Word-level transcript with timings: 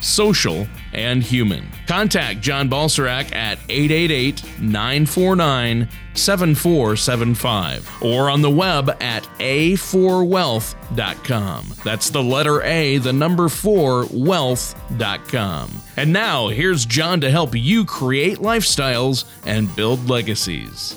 social, 0.00 0.66
and 0.92 1.22
human. 1.22 1.68
Contact 1.86 2.40
John 2.40 2.68
Balserac 2.68 3.32
at 3.34 3.58
888 3.68 4.60
949 4.60 5.88
7475 6.14 8.02
or 8.02 8.28
on 8.30 8.42
the 8.42 8.50
web 8.50 8.90
at 9.00 9.22
a4wealth.com. 9.38 11.74
That's 11.84 12.10
the 12.10 12.22
letter 12.22 12.62
A, 12.62 12.98
the 12.98 13.12
number 13.12 13.48
4, 13.48 14.06
wealth.com. 14.12 15.70
And 15.96 16.12
now, 16.12 16.48
here's 16.48 16.84
John 16.84 17.20
to 17.20 17.30
help 17.30 17.54
you 17.54 17.84
create 17.84 18.38
lifestyles 18.38 19.24
and 19.46 19.72
build 19.76 20.08
legacies. 20.08 20.96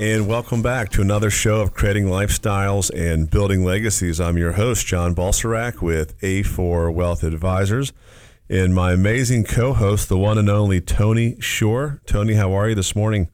And 0.00 0.28
welcome 0.28 0.62
back 0.62 0.90
to 0.90 1.00
another 1.00 1.28
show 1.28 1.60
of 1.60 1.74
creating 1.74 2.04
lifestyles 2.04 2.88
and 2.94 3.28
building 3.28 3.64
legacies. 3.64 4.20
I'm 4.20 4.38
your 4.38 4.52
host, 4.52 4.86
John 4.86 5.12
Balserac 5.12 5.82
with 5.82 6.16
A4 6.20 6.94
Wealth 6.94 7.24
Advisors, 7.24 7.92
and 8.48 8.72
my 8.72 8.92
amazing 8.92 9.42
co 9.42 9.72
host, 9.72 10.08
the 10.08 10.16
one 10.16 10.38
and 10.38 10.48
only 10.48 10.80
Tony 10.80 11.34
Shore. 11.40 12.00
Tony, 12.06 12.34
how 12.34 12.52
are 12.52 12.68
you 12.68 12.76
this 12.76 12.94
morning? 12.94 13.28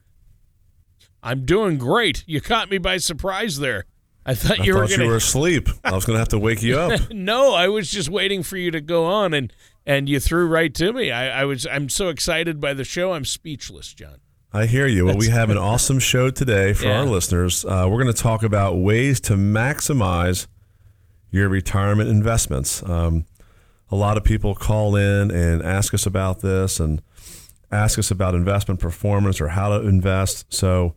I'm 1.21 1.45
doing 1.45 1.77
great. 1.77 2.23
You 2.25 2.41
caught 2.41 2.71
me 2.71 2.79
by 2.79 2.97
surprise 2.97 3.59
there. 3.59 3.85
I 4.25 4.33
thought 4.33 4.59
I 4.59 4.63
you 4.63 4.73
thought 4.73 4.79
were 4.79 4.87
gonna... 4.87 5.03
you 5.03 5.09
were 5.09 5.17
asleep. 5.17 5.69
I 5.83 5.93
was 5.93 6.03
going 6.03 6.15
to 6.15 6.19
have 6.19 6.29
to 6.29 6.39
wake 6.39 6.63
you 6.63 6.79
up. 6.79 6.99
no, 7.11 7.53
I 7.53 7.67
was 7.67 7.91
just 7.91 8.09
waiting 8.09 8.41
for 8.41 8.57
you 8.57 8.71
to 8.71 8.81
go 8.81 9.05
on, 9.05 9.35
and 9.35 9.53
and 9.85 10.09
you 10.09 10.19
threw 10.19 10.47
right 10.47 10.73
to 10.73 10.93
me. 10.93 11.11
I, 11.11 11.41
I 11.41 11.45
was 11.45 11.67
I'm 11.67 11.89
so 11.89 12.09
excited 12.09 12.59
by 12.59 12.73
the 12.73 12.83
show. 12.83 13.13
I'm 13.13 13.23
speechless, 13.23 13.93
John. 13.93 14.17
I 14.55 14.65
hear 14.67 14.87
you. 14.87 15.05
Well, 15.05 15.17
we 15.17 15.27
have 15.29 15.49
an 15.49 15.57
awesome 15.57 15.99
show 15.99 16.29
today 16.29 16.71
for 16.73 16.85
Yeah. 16.85 16.99
our 16.99 17.05
listeners. 17.05 17.65
Uh, 17.65 17.87
we're 17.89 18.01
going 18.01 18.13
to 18.13 18.21
talk 18.21 18.41
about 18.41 18.77
ways 18.77 19.19
to 19.21 19.33
maximize 19.33 20.47
your 21.29 21.49
retirement 21.49 22.09
investments. 22.09 22.81
Um, 22.87 23.25
a 23.91 23.97
lot 23.97 24.15
of 24.15 24.23
people 24.23 24.55
call 24.55 24.95
in 24.95 25.29
and 25.29 25.61
ask 25.61 25.93
us 25.93 26.05
about 26.05 26.39
this 26.39 26.79
and 26.79 27.01
ask 27.69 27.99
us 27.99 28.09
about 28.11 28.33
investment 28.33 28.79
performance 28.79 29.41
or 29.41 29.49
how 29.49 29.77
to 29.77 29.85
invest. 29.85 30.45
So 30.53 30.95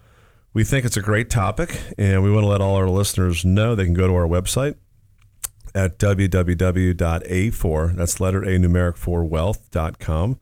we 0.55 0.63
think 0.63 0.85
it's 0.87 0.97
a 0.97 1.03
great 1.03 1.29
topic, 1.29 1.81
and 1.99 2.23
we 2.23 2.31
want 2.31 2.45
to 2.45 2.49
let 2.49 2.61
all 2.61 2.77
our 2.77 2.89
listeners 2.89 3.45
know 3.45 3.75
they 3.75 3.87
can 3.87 3.95
go 3.95 4.07
to 4.07 4.15
our 4.15 4.29
website 4.29 4.77
at 5.75 5.99
www.a4, 5.99 7.95
that's 7.97 8.21
letter 8.21 8.43
A 8.45 8.57
numeric 8.57 8.97
4 8.97 9.25
wealth.com. 9.25 10.39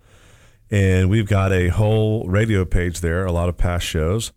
And 0.71 1.09
we've 1.09 1.29
got 1.29 1.53
a 1.53 1.69
whole 1.69 2.27
radio 2.27 2.65
page 2.65 3.01
there, 3.01 3.25
a 3.25 3.33
lot 3.33 3.49
of 3.49 3.57
past 3.57 3.87
shows. 3.87 4.33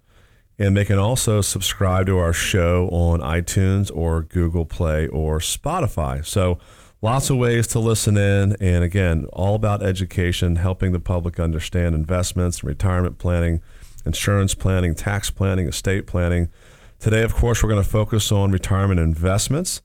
And 0.58 0.76
they 0.76 0.86
can 0.86 1.00
also 1.00 1.42
subscribe 1.42 2.06
to 2.08 2.18
our 2.18 2.34
show 2.34 2.90
on 2.90 3.22
iTunes 3.22 3.90
or 3.96 4.24
Google 4.24 4.66
Play 4.66 5.08
or 5.08 5.40
Spotify. 5.40 6.26
So 6.26 6.60
lots 7.02 7.30
of 7.30 7.38
ways 7.38 7.66
to 7.68 7.80
listen 7.80 8.18
in. 8.18 8.58
And 8.60 8.84
again, 8.84 9.26
all 9.32 9.56
about 9.56 9.82
education, 9.82 10.58
helping 10.58 10.92
the 10.92 11.00
public 11.00 11.40
understand 11.40 11.96
investments, 11.96 12.64
retirement 12.64 13.18
planning, 13.18 13.62
insurance 14.06 14.54
planning, 14.54 14.96
tax 14.96 15.32
planning, 15.32 15.68
estate 15.68 16.08
planning. 16.08 16.50
Today, 17.00 17.24
of 17.24 17.34
course, 17.34 17.64
we're 17.64 17.70
going 17.70 17.82
to 17.84 17.90
focus 17.90 18.32
on 18.32 18.52
retirement 18.52 19.00
investments 19.00 19.82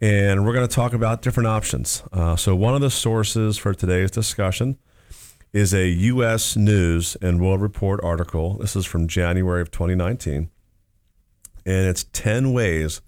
and 0.00 0.44
we're 0.44 0.52
going 0.52 0.66
to 0.66 0.74
talk 0.74 0.92
about 0.92 1.22
different 1.22 1.48
options. 1.48 2.02
Uh, 2.12 2.36
so, 2.36 2.54
one 2.54 2.74
of 2.74 2.80
the 2.80 2.90
sources 2.90 3.58
for 3.58 3.74
today's 3.74 4.10
discussion 4.10 4.78
is 5.56 5.72
a 5.72 5.88
U.S. 5.88 6.54
News 6.54 7.16
and 7.22 7.40
World 7.40 7.62
Report 7.62 7.98
article. 8.04 8.58
This 8.58 8.76
is 8.76 8.84
from 8.84 9.08
January 9.08 9.62
of 9.62 9.70
2019, 9.70 10.50
and 11.64 11.86
it's 11.86 12.04
10 12.12 12.52
ways 12.52 13.00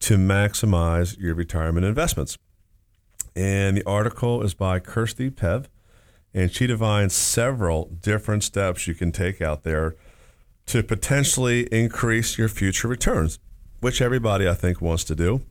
to 0.00 0.16
maximize 0.18 1.16
your 1.16 1.36
retirement 1.36 1.86
investments. 1.86 2.36
And 3.36 3.76
the 3.76 3.86
article 3.86 4.42
is 4.42 4.52
by 4.52 4.80
Kirsty 4.80 5.30
Pev, 5.30 5.66
and 6.34 6.52
she 6.52 6.66
defines 6.66 7.14
several 7.14 7.84
different 7.84 8.42
steps 8.42 8.88
you 8.88 8.94
can 8.94 9.12
take 9.12 9.40
out 9.40 9.62
there 9.62 9.94
to 10.66 10.82
potentially 10.82 11.68
increase 11.70 12.36
your 12.36 12.48
future 12.48 12.88
returns, 12.88 13.38
which 13.78 14.02
everybody 14.02 14.48
I 14.48 14.54
think 14.54 14.80
wants 14.80 15.04
to 15.04 15.14
do. 15.14 15.42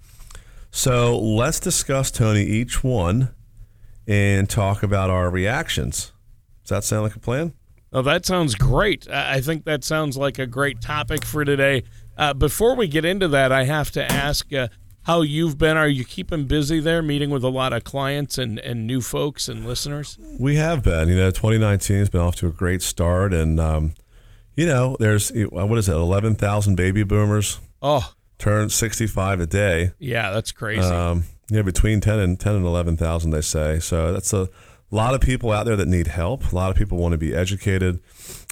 So 0.69 1.17
let's 1.17 1.61
discuss, 1.61 2.11
Tony, 2.11 2.43
each 2.43 2.83
one 2.83 3.33
and 4.09 4.49
talk 4.49 4.81
about 4.83 5.09
our 5.09 5.29
reactions. 5.29 6.11
Does 6.63 6.69
that 6.71 6.83
sound 6.83 7.03
like 7.03 7.15
a 7.15 7.19
plan? 7.19 7.53
Oh, 7.93 8.01
that 8.01 8.25
sounds 8.25 8.55
great. 8.55 9.09
I 9.09 9.39
think 9.39 9.63
that 9.65 9.83
sounds 9.83 10.17
like 10.17 10.37
a 10.39 10.45
great 10.47 10.81
topic 10.81 11.23
for 11.23 11.45
today. 11.45 11.83
Uh, 12.17 12.33
before 12.33 12.75
we 12.75 12.87
get 12.87 13.05
into 13.05 13.27
that, 13.29 13.51
I 13.51 13.63
have 13.63 13.91
to 13.91 14.11
ask 14.11 14.51
uh, 14.53 14.67
how 15.03 15.21
you've 15.21 15.57
been. 15.57 15.77
Are 15.77 15.87
you 15.87 16.03
keeping 16.03 16.45
busy 16.45 16.79
there, 16.79 17.01
meeting 17.01 17.29
with 17.29 17.43
a 17.43 17.49
lot 17.49 17.71
of 17.71 17.83
clients 17.83 18.37
and, 18.37 18.59
and 18.59 18.85
new 18.85 18.99
folks 19.01 19.47
and 19.47 19.65
listeners? 19.65 20.17
We 20.39 20.55
have 20.57 20.83
been. 20.83 21.07
You 21.07 21.15
know, 21.15 21.31
2019 21.31 21.97
has 21.97 22.09
been 22.09 22.21
off 22.21 22.35
to 22.37 22.47
a 22.47 22.51
great 22.51 22.81
start. 22.81 23.33
And, 23.33 23.59
um, 23.59 23.93
you 24.55 24.65
know, 24.65 24.97
there's, 24.99 25.31
what 25.49 25.77
is 25.77 25.87
it, 25.87 25.93
11,000 25.93 26.75
baby 26.75 27.03
boomers 27.03 27.59
Oh, 27.81 28.13
turn 28.37 28.69
65 28.69 29.39
a 29.39 29.45
day. 29.47 29.91
yeah, 29.99 30.31
that's 30.31 30.51
crazy. 30.51 30.81
Um, 30.81 31.23
yeah, 31.49 31.61
between 31.61 32.01
10 32.01 32.19
and 32.19 32.39
10 32.39 32.55
and 32.55 32.65
11,000, 32.65 33.31
they 33.31 33.41
say. 33.41 33.79
So 33.79 34.13
that's 34.13 34.33
a 34.33 34.49
lot 34.91 35.13
of 35.13 35.21
people 35.21 35.51
out 35.51 35.65
there 35.65 35.75
that 35.75 35.87
need 35.87 36.07
help. 36.07 36.51
A 36.51 36.55
lot 36.55 36.71
of 36.71 36.77
people 36.77 36.97
want 36.97 37.13
to 37.13 37.17
be 37.17 37.33
educated. 37.33 37.99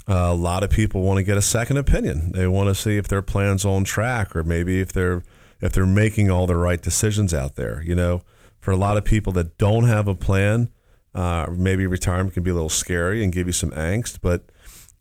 Uh, 0.09 0.29
a 0.31 0.33
lot 0.33 0.63
of 0.63 0.69
people 0.69 1.01
want 1.01 1.17
to 1.17 1.23
get 1.23 1.37
a 1.37 1.41
second 1.41 1.77
opinion. 1.77 2.31
They 2.31 2.47
want 2.47 2.69
to 2.69 2.75
see 2.75 2.97
if 2.97 3.07
their 3.07 3.21
plan's 3.21 3.65
on 3.65 3.83
track, 3.83 4.35
or 4.35 4.43
maybe 4.43 4.79
if 4.79 4.93
they're 4.93 5.23
if 5.59 5.73
they're 5.73 5.87
making 5.87 6.29
all 6.29 6.45
the 6.47 6.55
right 6.55 6.81
decisions 6.81 7.33
out 7.33 7.55
there. 7.55 7.81
You 7.81 7.95
know, 7.95 8.21
for 8.59 8.71
a 8.71 8.77
lot 8.77 8.97
of 8.97 9.03
people 9.03 9.33
that 9.33 9.57
don't 9.57 9.85
have 9.85 10.07
a 10.07 10.15
plan, 10.15 10.69
uh, 11.13 11.47
maybe 11.51 11.85
retirement 11.85 12.33
can 12.33 12.43
be 12.43 12.51
a 12.51 12.53
little 12.53 12.69
scary 12.69 13.23
and 13.23 13.33
give 13.33 13.47
you 13.47 13.53
some 13.53 13.71
angst. 13.71 14.19
But 14.21 14.45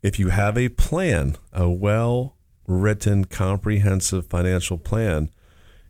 if 0.01 0.19
you 0.19 0.29
have 0.29 0.57
a 0.57 0.69
plan, 0.69 1.37
a 1.53 1.69
well 1.69 2.35
written, 2.67 3.25
comprehensive 3.25 4.27
financial 4.27 4.77
plan, 4.77 5.29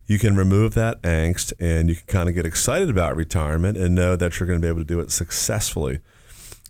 you 0.07 0.17
can 0.17 0.35
remove 0.35 0.73
that 0.73 1.01
angst 1.01 1.53
and 1.59 1.89
you 1.89 1.95
can 1.95 2.05
kind 2.07 2.29
of 2.29 2.35
get 2.35 2.45
excited 2.45 2.89
about 2.89 3.15
retirement 3.15 3.77
and 3.77 3.93
know 3.93 4.15
that 4.15 4.39
you're 4.39 4.47
going 4.47 4.59
to 4.59 4.65
be 4.65 4.69
able 4.69 4.79
to 4.79 4.85
do 4.85 4.99
it 5.01 5.11
successfully. 5.11 5.99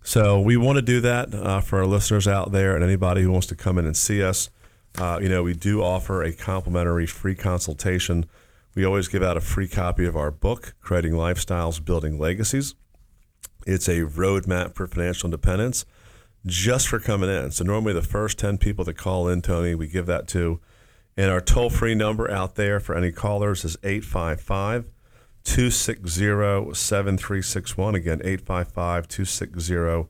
So 0.04 0.42
we 0.42 0.58
want 0.58 0.78
to 0.78 0.82
do 0.82 1.00
that 1.02 1.34
uh, 1.34 1.62
for 1.62 1.80
our 1.80 1.86
listeners 1.86 2.28
out 2.28 2.52
there 2.52 2.76
and 2.76 2.84
anybody 2.84 3.22
who 3.22 3.32
wants 3.32 3.48
to 3.48 3.56
come 3.56 3.78
in 3.78 3.86
and 3.86 3.96
see 3.96 4.24
us. 4.24 4.50
Uh, 4.98 5.20
you 5.22 5.30
know, 5.30 5.44
we 5.44 5.54
do 5.54 5.84
offer 5.84 6.24
a 6.24 6.34
complimentary 6.34 7.06
free 7.06 7.36
consultation. 7.36 8.26
We 8.74 8.84
always 8.84 9.08
give 9.08 9.22
out 9.22 9.38
a 9.38 9.42
free 9.42 9.68
copy 9.68 10.06
of 10.06 10.16
our 10.16 10.32
book, 10.32 10.74
Creating 10.82 11.14
Lifestyles, 11.14 11.84
Building 11.84 12.18
Legacies. 12.18 12.74
It's 13.68 13.88
a 13.88 14.02
roadmap 14.02 14.76
for 14.76 14.88
financial 14.88 15.28
independence 15.28 15.86
just 16.46 16.88
for 16.88 17.00
coming 17.00 17.30
in. 17.30 17.52
So 17.52 17.64
normally 17.64 17.94
the 17.94 18.02
first 18.02 18.40
10 18.40 18.58
people 18.58 18.86
that 18.86 18.98
call 18.98 19.28
in, 19.28 19.42
Tony, 19.42 19.76
we 19.76 19.88
give 19.88 20.06
that 20.08 20.28
to. 20.30 20.60
And 21.18 21.32
our 21.32 21.42
toll 21.42 21.72
free 21.72 21.96
number 21.96 22.30
out 22.30 22.56
there 22.56 22.80
for 22.80 22.96
any 22.96 23.12
callers 23.12 23.66
is 23.66 23.76
855 23.84 24.86
260 25.44 26.76
7361. 26.76 27.96
Again, 27.96 28.22
855 28.24 29.08
260 29.08 30.10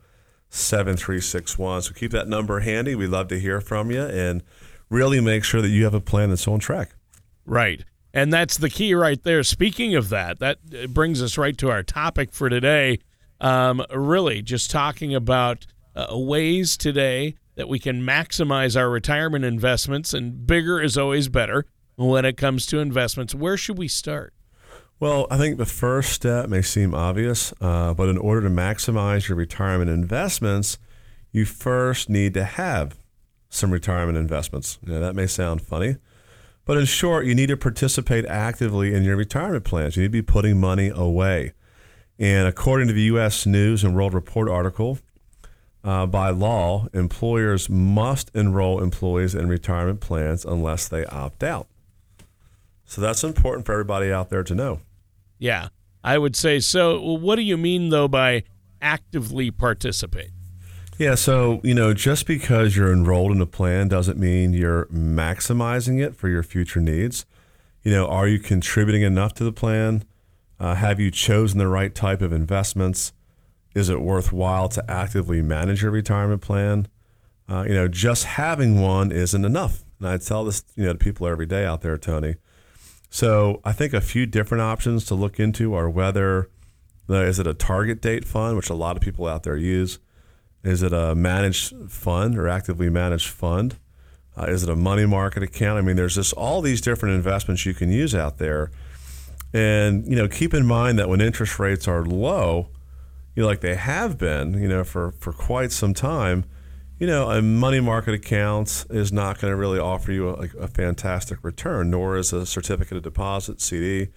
7361. 0.49 1.81
So 1.83 1.93
keep 1.93 2.11
that 2.11 2.27
number 2.27 2.59
handy. 2.59 2.93
We'd 2.93 3.07
love 3.07 3.29
to 3.29 3.39
hear 3.39 3.61
from 3.61 3.89
you 3.89 4.01
and 4.01 4.43
really 4.89 5.21
make 5.21 5.45
sure 5.45 5.61
that 5.61 5.69
you 5.69 5.85
have 5.85 5.93
a 5.93 6.01
plan 6.01 6.29
that's 6.29 6.47
on 6.47 6.59
track. 6.59 6.91
Right. 7.45 7.85
And 8.13 8.33
that's 8.33 8.57
the 8.57 8.69
key 8.69 8.93
right 8.93 9.21
there. 9.23 9.43
Speaking 9.43 9.95
of 9.95 10.09
that, 10.09 10.39
that 10.39 10.57
uh, 10.73 10.87
brings 10.87 11.21
us 11.21 11.37
right 11.37 11.57
to 11.59 11.69
our 11.69 11.83
topic 11.83 12.33
for 12.33 12.49
today. 12.49 12.99
Um, 13.39 13.85
really, 13.93 14.41
just 14.41 14.71
talking 14.71 15.13
about 15.13 15.67
uh, 15.95 16.07
ways 16.17 16.75
today 16.75 17.35
that 17.57 17.67
we 17.67 17.79
can 17.79 18.03
maximize 18.03 18.79
our 18.79 18.89
retirement 18.89 19.43
investments, 19.43 20.13
and 20.13 20.45
bigger 20.45 20.79
is 20.79 20.95
always 20.95 21.27
better 21.27 21.65
when 21.95 22.23
it 22.23 22.37
comes 22.37 22.67
to 22.67 22.77
investments. 22.77 23.33
Where 23.33 23.57
should 23.57 23.79
we 23.79 23.87
start? 23.87 24.33
Well, 24.99 25.25
I 25.31 25.37
think 25.37 25.57
the 25.57 25.65
first 25.65 26.13
step 26.13 26.49
may 26.49 26.61
seem 26.61 26.93
obvious, 26.93 27.53
uh, 27.59 27.95
but 27.95 28.09
in 28.09 28.17
order 28.17 28.41
to 28.41 28.49
maximize 28.49 29.27
your 29.27 29.37
retirement 29.37 29.89
investments, 29.89 30.77
you 31.31 31.45
first 31.45 32.09
need 32.09 32.35
to 32.35 32.43
have 32.43 32.99
some 33.49 33.71
retirement 33.71 34.19
investments. 34.19 34.77
Now, 34.83 34.99
that 34.99 35.15
may 35.15 35.25
sound 35.25 35.63
funny, 35.63 35.97
but 36.63 36.77
in 36.77 36.85
short, 36.85 37.25
you 37.25 37.33
need 37.33 37.47
to 37.47 37.57
participate 37.57 38.25
actively 38.25 38.93
in 38.93 39.03
your 39.03 39.15
retirement 39.15 39.65
plans. 39.65 39.95
You 39.95 40.03
need 40.03 40.09
to 40.09 40.11
be 40.11 40.21
putting 40.21 40.59
money 40.59 40.91
away. 40.93 41.53
And 42.19 42.47
according 42.47 42.87
to 42.87 42.93
the 42.93 43.03
U.S. 43.03 43.47
News 43.47 43.83
and 43.83 43.95
World 43.95 44.13
Report 44.13 44.47
article, 44.47 44.99
uh, 45.83 46.05
by 46.05 46.29
law, 46.29 46.87
employers 46.93 47.69
must 47.69 48.29
enroll 48.33 48.81
employees 48.81 49.33
in 49.35 49.47
retirement 49.47 50.01
plans 50.01 50.43
unless 50.43 50.87
they 50.87 51.05
opt 51.05 51.43
out. 51.43 51.67
So 52.85 53.01
that's 53.01 53.23
important 53.23 53.65
for 53.65 53.73
everybody 53.73 54.11
out 54.11 54.29
there 54.29 54.43
to 54.43 54.55
know. 54.55 54.81
Yeah, 55.39 55.69
I 56.03 56.17
would 56.17 56.35
say 56.35 56.59
so. 56.59 56.99
What 56.99 57.35
do 57.35 57.41
you 57.41 57.57
mean, 57.57 57.89
though, 57.89 58.07
by 58.07 58.43
actively 58.81 59.51
participate? 59.51 60.31
Yeah, 60.97 61.13
so, 61.13 61.61
you 61.63 61.75
know, 61.75 61.93
just 61.93 62.25
because 62.25 62.75
you're 62.75 62.91
enrolled 62.91 63.31
in 63.31 63.39
a 63.39 63.45
plan 63.45 63.87
doesn't 63.87 64.17
mean 64.17 64.53
you're 64.53 64.85
maximizing 64.87 66.03
it 66.03 66.15
for 66.15 66.27
your 66.27 66.41
future 66.41 66.79
needs. 66.79 67.25
You 67.83 67.91
know, 67.91 68.07
are 68.07 68.27
you 68.27 68.39
contributing 68.39 69.03
enough 69.03 69.33
to 69.35 69.43
the 69.43 69.51
plan? 69.51 70.05
Uh, 70.59 70.73
have 70.73 70.99
you 70.99 71.11
chosen 71.11 71.59
the 71.59 71.67
right 71.67 71.93
type 71.93 72.21
of 72.21 72.33
investments? 72.33 73.13
Is 73.75 73.89
it 73.89 74.01
worthwhile 74.01 74.69
to 74.69 74.91
actively 74.91 75.41
manage 75.41 75.83
your 75.83 75.91
retirement 75.91 76.41
plan? 76.41 76.87
Uh, 77.49 77.65
you 77.67 77.73
know, 77.73 77.87
just 77.87 78.25
having 78.25 78.81
one 78.81 79.11
isn't 79.11 79.45
enough. 79.45 79.83
And 79.99 80.07
I 80.07 80.17
tell 80.17 80.45
this, 80.45 80.63
you 80.75 80.85
know, 80.85 80.93
to 80.93 80.99
people 80.99 81.27
every 81.27 81.45
day 81.45 81.65
out 81.65 81.81
there, 81.81 81.97
Tony. 81.97 82.35
So 83.09 83.61
I 83.63 83.71
think 83.71 83.93
a 83.93 84.01
few 84.01 84.25
different 84.25 84.61
options 84.61 85.05
to 85.05 85.15
look 85.15 85.39
into 85.39 85.73
are 85.73 85.89
whether 85.89 86.49
uh, 87.09 87.15
is 87.15 87.39
it 87.39 87.47
a 87.47 87.53
target 87.53 88.01
date 88.01 88.25
fund, 88.25 88.57
which 88.57 88.69
a 88.69 88.73
lot 88.73 88.97
of 88.97 89.01
people 89.01 89.27
out 89.27 89.43
there 89.43 89.55
use. 89.55 89.99
Is 90.63 90.83
it 90.83 90.91
a 90.91 91.15
managed 91.15 91.89
fund 91.89 92.37
or 92.37 92.47
actively 92.47 92.89
managed 92.89 93.29
fund? 93.29 93.77
Uh, 94.37 94.45
is 94.45 94.63
it 94.63 94.69
a 94.69 94.75
money 94.75 95.05
market 95.05 95.41
account? 95.41 95.79
I 95.79 95.81
mean, 95.81 95.95
there's 95.95 96.15
just 96.15 96.33
all 96.33 96.61
these 96.61 96.81
different 96.81 97.15
investments 97.15 97.65
you 97.65 97.73
can 97.73 97.89
use 97.89 98.13
out 98.13 98.37
there. 98.37 98.71
And, 99.53 100.05
you 100.05 100.15
know, 100.15 100.27
keep 100.27 100.53
in 100.53 100.65
mind 100.65 100.99
that 100.99 101.07
when 101.07 101.21
interest 101.21 101.57
rates 101.57 101.87
are 101.87 102.03
low, 102.03 102.67
you 103.37 103.43
know, 103.43 103.47
like 103.47 103.61
they 103.61 103.75
have 103.75 104.17
been, 104.17 104.59
you 104.59 104.67
know, 104.67 104.83
for, 104.83 105.11
for 105.11 105.31
quite 105.31 105.71
some 105.71 105.93
time, 105.93 106.43
you 106.97 107.05
know, 107.05 107.29
a 107.29 107.39
money 107.39 107.79
market 107.79 108.15
account 108.15 108.85
is 108.89 109.13
not 109.13 109.39
going 109.39 109.51
to 109.51 109.55
really 109.55 109.77
offer 109.77 110.11
you 110.11 110.29
a, 110.29 110.49
a, 110.59 110.67
fantastic 110.67 111.43
return, 111.43 111.91
nor 111.91 112.17
is 112.17 112.33
a 112.33 112.47
certificate 112.47 112.97
of 112.97 113.03
deposit, 113.03 113.61
CD, 113.61 114.07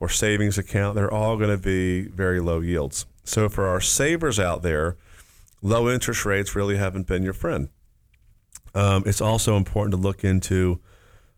or 0.00 0.08
savings 0.08 0.56
account. 0.56 0.94
They're 0.94 1.12
all 1.12 1.36
going 1.36 1.50
to 1.50 1.62
be 1.62 2.08
very 2.08 2.40
low 2.40 2.60
yields. 2.60 3.04
So 3.22 3.50
for 3.50 3.68
our 3.68 3.82
savers 3.82 4.40
out 4.40 4.62
there, 4.62 4.96
low 5.60 5.90
interest 5.90 6.24
rates 6.24 6.56
really 6.56 6.78
haven't 6.78 7.06
been 7.06 7.22
your 7.22 7.34
friend. 7.34 7.68
Um, 8.74 9.02
it's 9.04 9.20
also 9.20 9.58
important 9.58 9.90
to 9.90 9.98
look 9.98 10.24
into, 10.24 10.80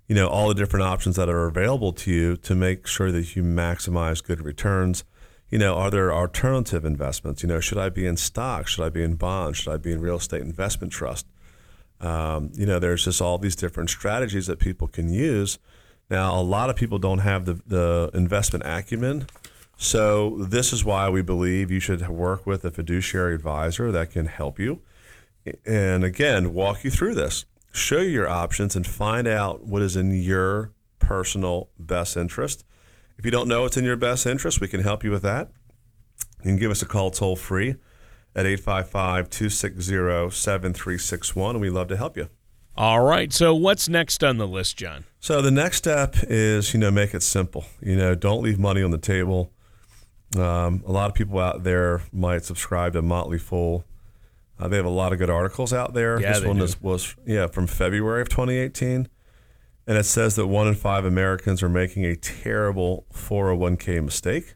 you 0.06 0.14
know, 0.14 0.28
all 0.28 0.46
the 0.46 0.54
different 0.54 0.86
options 0.86 1.16
that 1.16 1.28
are 1.28 1.48
available 1.48 1.92
to 1.94 2.12
you 2.12 2.36
to 2.36 2.54
make 2.54 2.86
sure 2.86 3.10
that 3.10 3.34
you 3.34 3.42
maximize 3.42 4.22
good 4.22 4.42
returns 4.42 5.02
you 5.50 5.58
know, 5.58 5.74
are 5.74 5.90
there 5.90 6.12
alternative 6.12 6.84
investments? 6.84 7.42
You 7.42 7.48
know, 7.48 7.60
should 7.60 7.78
I 7.78 7.88
be 7.88 8.06
in 8.06 8.16
stocks? 8.16 8.72
Should 8.72 8.84
I 8.84 8.88
be 8.88 9.02
in 9.02 9.14
bonds? 9.14 9.58
Should 9.58 9.72
I 9.72 9.76
be 9.76 9.92
in 9.92 10.00
real 10.00 10.16
estate 10.16 10.42
investment 10.42 10.92
trust? 10.92 11.26
Um, 12.00 12.50
you 12.54 12.66
know, 12.66 12.78
there's 12.78 13.04
just 13.04 13.22
all 13.22 13.38
these 13.38 13.56
different 13.56 13.90
strategies 13.90 14.46
that 14.48 14.58
people 14.58 14.88
can 14.88 15.08
use. 15.12 15.58
Now, 16.10 16.38
a 16.38 16.42
lot 16.42 16.68
of 16.68 16.76
people 16.76 16.98
don't 16.98 17.20
have 17.20 17.46
the, 17.46 17.60
the 17.66 18.10
investment 18.12 18.64
acumen. 18.66 19.26
So, 19.78 20.38
this 20.38 20.72
is 20.72 20.84
why 20.84 21.10
we 21.10 21.22
believe 21.22 21.70
you 21.70 21.80
should 21.80 22.06
work 22.08 22.46
with 22.46 22.64
a 22.64 22.70
fiduciary 22.70 23.34
advisor 23.34 23.92
that 23.92 24.10
can 24.10 24.26
help 24.26 24.58
you. 24.58 24.80
And 25.64 26.02
again, 26.02 26.54
walk 26.54 26.82
you 26.82 26.90
through 26.90 27.14
this, 27.14 27.44
show 27.72 27.98
you 27.98 28.08
your 28.08 28.28
options, 28.28 28.74
and 28.74 28.86
find 28.86 29.28
out 29.28 29.64
what 29.64 29.82
is 29.82 29.94
in 29.96 30.10
your 30.10 30.72
personal 30.98 31.68
best 31.78 32.16
interest 32.16 32.64
if 33.18 33.24
you 33.24 33.30
don't 33.30 33.48
know 33.48 33.62
what's 33.62 33.76
in 33.76 33.84
your 33.84 33.96
best 33.96 34.26
interest, 34.26 34.60
we 34.60 34.68
can 34.68 34.82
help 34.82 35.04
you 35.04 35.10
with 35.10 35.22
that. 35.22 35.50
You 36.38 36.50
can 36.50 36.56
give 36.56 36.70
us 36.70 36.82
a 36.82 36.86
call 36.86 37.10
toll 37.10 37.36
free 37.36 37.76
at 38.34 38.46
855 38.46 39.30
260 39.30 40.30
7361, 40.30 41.56
and 41.56 41.60
we'd 41.60 41.70
love 41.70 41.88
to 41.88 41.96
help 41.96 42.16
you. 42.16 42.28
All 42.76 43.00
right. 43.00 43.32
So, 43.32 43.54
what's 43.54 43.88
next 43.88 44.22
on 44.22 44.36
the 44.36 44.46
list, 44.46 44.76
John? 44.76 45.04
So, 45.18 45.40
the 45.40 45.50
next 45.50 45.78
step 45.78 46.14
is, 46.22 46.74
you 46.74 46.80
know, 46.80 46.90
make 46.90 47.14
it 47.14 47.22
simple. 47.22 47.64
You 47.80 47.96
know, 47.96 48.14
don't 48.14 48.42
leave 48.42 48.58
money 48.58 48.82
on 48.82 48.90
the 48.90 48.98
table. 48.98 49.50
Um, 50.36 50.82
a 50.86 50.92
lot 50.92 51.08
of 51.08 51.14
people 51.14 51.38
out 51.38 51.62
there 51.62 52.02
might 52.12 52.44
subscribe 52.44 52.92
to 52.92 53.02
Motley 53.02 53.38
Fool. 53.38 53.84
Uh, 54.58 54.68
they 54.68 54.76
have 54.76 54.86
a 54.86 54.90
lot 54.90 55.12
of 55.12 55.18
good 55.18 55.30
articles 55.30 55.72
out 55.72 55.94
there. 55.94 56.20
Yeah, 56.20 56.34
this 56.34 56.44
one 56.44 56.60
is, 56.60 56.80
was 56.80 57.14
yeah 57.26 57.46
from 57.46 57.66
February 57.66 58.22
of 58.22 58.28
2018 58.28 59.08
and 59.86 59.96
it 59.96 60.04
says 60.04 60.36
that 60.36 60.46
one 60.46 60.66
in 60.66 60.74
five 60.74 61.04
Americans 61.04 61.62
are 61.62 61.68
making 61.68 62.04
a 62.04 62.16
terrible 62.16 63.06
401k 63.12 64.02
mistake. 64.04 64.54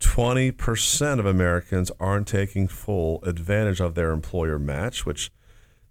20% 0.00 1.18
of 1.18 1.24
Americans 1.24 1.90
aren't 1.98 2.28
taking 2.28 2.68
full 2.68 3.22
advantage 3.24 3.80
of 3.80 3.94
their 3.94 4.10
employer 4.10 4.58
match, 4.58 5.06
which 5.06 5.30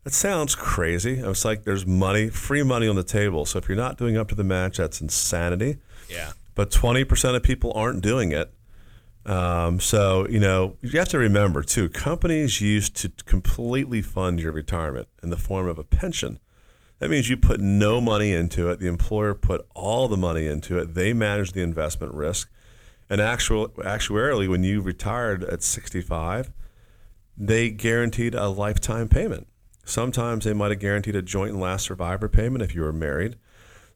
that 0.04 0.14
sounds 0.14 0.54
crazy. 0.54 1.20
It's 1.20 1.46
like 1.46 1.64
there's 1.64 1.88
money, 1.88 2.30
free 2.30 2.62
money 2.62 2.88
on 2.88 2.96
the 2.96 3.04
table. 3.04 3.46
So 3.46 3.58
if 3.58 3.68
you're 3.68 3.78
not 3.78 3.98
doing 3.98 4.18
up 4.18 4.28
to 4.30 4.36
the 4.36 4.44
match, 4.44 4.78
that's 4.78 5.02
insanity. 5.02 5.78
Yeah. 6.10 6.34
But 6.54 6.70
20% 6.70 7.36
of 7.36 7.42
people 7.42 7.72
aren't 7.74 8.02
doing 8.02 8.32
it. 8.32 8.54
Um, 9.26 9.80
so, 9.80 10.28
you 10.28 10.40
know, 10.40 10.76
you 10.82 11.00
have 11.00 11.08
to 11.10 11.18
remember 11.18 11.64
too, 11.64 11.88
companies 11.90 12.60
used 12.60 12.96
to 12.98 13.10
completely 13.26 14.02
fund 14.02 14.40
your 14.40 14.52
retirement 14.52 15.08
in 15.24 15.30
the 15.30 15.38
form 15.38 15.68
of 15.68 15.80
a 15.80 15.84
pension. 15.84 16.40
That 17.00 17.10
means 17.10 17.30
you 17.30 17.38
put 17.38 17.60
no 17.60 18.00
money 18.00 18.32
into 18.34 18.70
it. 18.70 18.80
The 18.80 18.88
employer 18.88 19.34
put 19.34 19.66
all 19.76 20.08
the 20.08 20.18
money 20.18 20.48
into 20.48 20.78
it. 20.78 20.94
They 20.94 21.14
manage 21.14 21.52
the 21.52 21.62
investment 21.62 22.14
risk. 22.14 22.50
And 23.10 23.20
actual, 23.20 23.70
actuarially, 23.70 24.48
when 24.48 24.64
you 24.64 24.82
retired 24.82 25.44
at 25.44 25.64
65, 25.64 26.52
they 27.38 27.70
guaranteed 27.70 28.36
a 28.36 28.48
lifetime 28.48 29.10
payment. 29.10 29.48
Sometimes 29.86 30.46
they 30.46 30.54
might 30.54 30.72
have 30.72 30.80
guaranteed 30.80 31.16
a 31.16 31.22
joint 31.22 31.52
and 31.52 31.60
last 31.62 31.86
survivor 31.86 32.30
payment 32.30 32.64
if 32.64 32.74
you 32.74 32.82
were 32.82 32.94
married. 32.94 33.36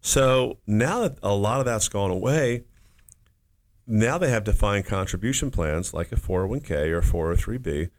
So 0.01 0.57
now 0.67 1.01
that 1.01 1.17
a 1.23 1.33
lot 1.33 1.59
of 1.59 1.65
that's 1.65 1.87
gone 1.87 2.11
away, 2.11 2.65
now 3.85 4.17
they 4.17 4.29
have 4.29 4.43
defined 4.43 4.85
contribution 4.85 5.49
plans 5.49 5.93
like 5.93 6.11
a 6.11 6.15
401k 6.15 6.89
or 6.89 7.01
403b 7.01 7.89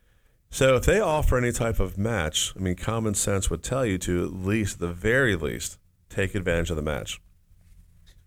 so 0.50 0.76
if 0.76 0.84
they 0.84 1.00
offer 1.00 1.36
any 1.36 1.52
type 1.52 1.78
of 1.78 1.98
match, 1.98 2.52
I 2.56 2.60
mean, 2.60 2.74
common 2.74 3.14
sense 3.14 3.50
would 3.50 3.62
tell 3.62 3.84
you 3.84 3.98
to 3.98 4.24
at 4.24 4.32
least, 4.32 4.78
the 4.78 4.92
very 4.92 5.36
least, 5.36 5.78
take 6.08 6.34
advantage 6.34 6.70
of 6.70 6.76
the 6.76 6.82
match. 6.82 7.20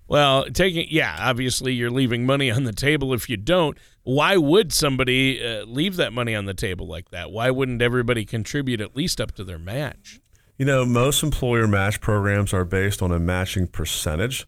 Well, 0.08 0.44
taking 0.46 0.88
yeah, 0.90 1.16
obviously 1.20 1.74
you're 1.74 1.90
leaving 1.90 2.26
money 2.26 2.52
on 2.52 2.66
the 2.66 2.74
table 2.74 3.14
if 3.14 3.30
you 3.30 3.38
don't. 3.38 3.78
Why 4.04 4.36
would 4.36 4.74
somebody 4.74 5.42
uh, 5.42 5.64
leave 5.64 5.96
that 5.96 6.12
money 6.12 6.36
on 6.36 6.46
the 6.46 6.54
table 6.54 6.86
like 6.86 7.12
that? 7.12 7.32
Why 7.32 7.50
wouldn't 7.50 7.82
everybody 7.82 8.26
contribute 8.26 8.82
at 8.82 8.94
least 8.94 9.22
up 9.22 9.32
to 9.36 9.46
their 9.46 9.58
match? 9.58 10.20
You 10.58 10.66
know, 10.66 10.86
most 10.86 11.24
employer 11.24 11.66
match 11.66 12.02
programs 12.02 12.54
are 12.54 12.66
based 12.66 13.02
on 13.02 13.14
a 13.14 13.20
matching 13.20 13.68
percentage. 13.68 14.46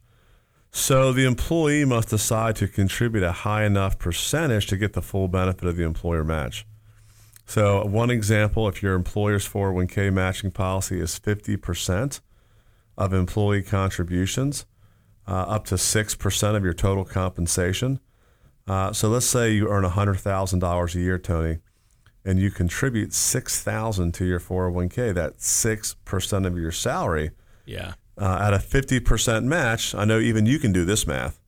So 0.69 1.13
the 1.13 1.25
employee 1.25 1.85
must 1.85 2.09
decide 2.09 2.57
to 2.57 2.67
contribute 2.67 3.23
a 3.23 3.31
high 3.31 3.63
enough 3.63 3.97
percentage 3.97 4.67
to 4.67 4.75
get 4.75 4.91
the 4.91 5.01
full 5.01 5.29
benefit 5.29 5.63
of 5.63 5.77
the 5.77 5.83
employer 5.83 6.25
match. 6.25 6.65
So, 7.53 7.85
one 7.85 8.09
example 8.09 8.67
if 8.67 8.81
your 8.81 8.95
employer's 8.95 9.47
401k 9.47 10.11
matching 10.11 10.49
policy 10.49 10.99
is 10.99 11.19
50% 11.19 12.19
of 12.97 13.13
employee 13.13 13.61
contributions, 13.61 14.65
uh, 15.27 15.33
up 15.33 15.65
to 15.65 15.75
6% 15.75 16.55
of 16.55 16.63
your 16.63 16.73
total 16.73 17.05
compensation. 17.05 17.99
Uh, 18.65 18.91
so, 18.91 19.07
let's 19.07 19.27
say 19.27 19.51
you 19.51 19.67
earn 19.69 19.83
$100,000 19.83 20.95
a 20.95 20.99
year, 20.99 21.19
Tony, 21.19 21.59
and 22.25 22.39
you 22.39 22.49
contribute 22.49 23.13
6000 23.13 24.15
to 24.15 24.25
your 24.25 24.39
401k, 24.39 25.13
that's 25.13 25.47
6% 25.63 26.47
of 26.47 26.57
your 26.57 26.71
salary. 26.71 27.29
Yeah. 27.67 27.93
Uh, 28.17 28.39
at 28.41 28.55
a 28.55 28.57
50% 28.57 29.43
match, 29.43 29.93
I 29.93 30.05
know 30.05 30.17
even 30.17 30.47
you 30.47 30.57
can 30.57 30.73
do 30.73 30.85
this 30.85 31.05
math. 31.05 31.39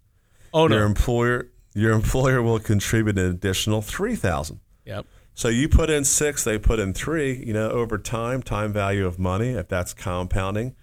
Oh, 0.54 0.68
no. 0.68 0.76
Your 0.76 0.86
employer, 0.86 1.50
your 1.74 1.94
employer 1.94 2.44
will 2.44 2.60
contribute 2.60 3.18
an 3.18 3.26
additional 3.26 3.82
3000 3.82 4.60
Yep. 4.86 5.08
So 5.36 5.50
you 5.50 5.68
put 5.68 5.90
in 5.90 6.06
six, 6.06 6.46
they 6.46 6.58
put 6.58 6.80
in 6.80 6.94
three. 6.94 7.44
You 7.46 7.54
know, 7.54 7.70
over 7.70 7.98
time, 7.98 8.42
time 8.42 8.72
value 8.72 9.06
of 9.06 9.20
money, 9.20 9.50
if 9.50 9.68
that's 9.68 9.94
compounding 9.94 10.76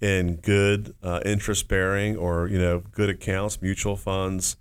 in 0.00 0.36
good 0.36 0.94
uh, 1.02 1.20
interest 1.24 1.66
bearing 1.66 2.16
or 2.16 2.46
you 2.46 2.58
know 2.58 2.80
good 2.92 3.10
accounts, 3.10 3.60
mutual 3.60 3.96
funds, 3.96 4.56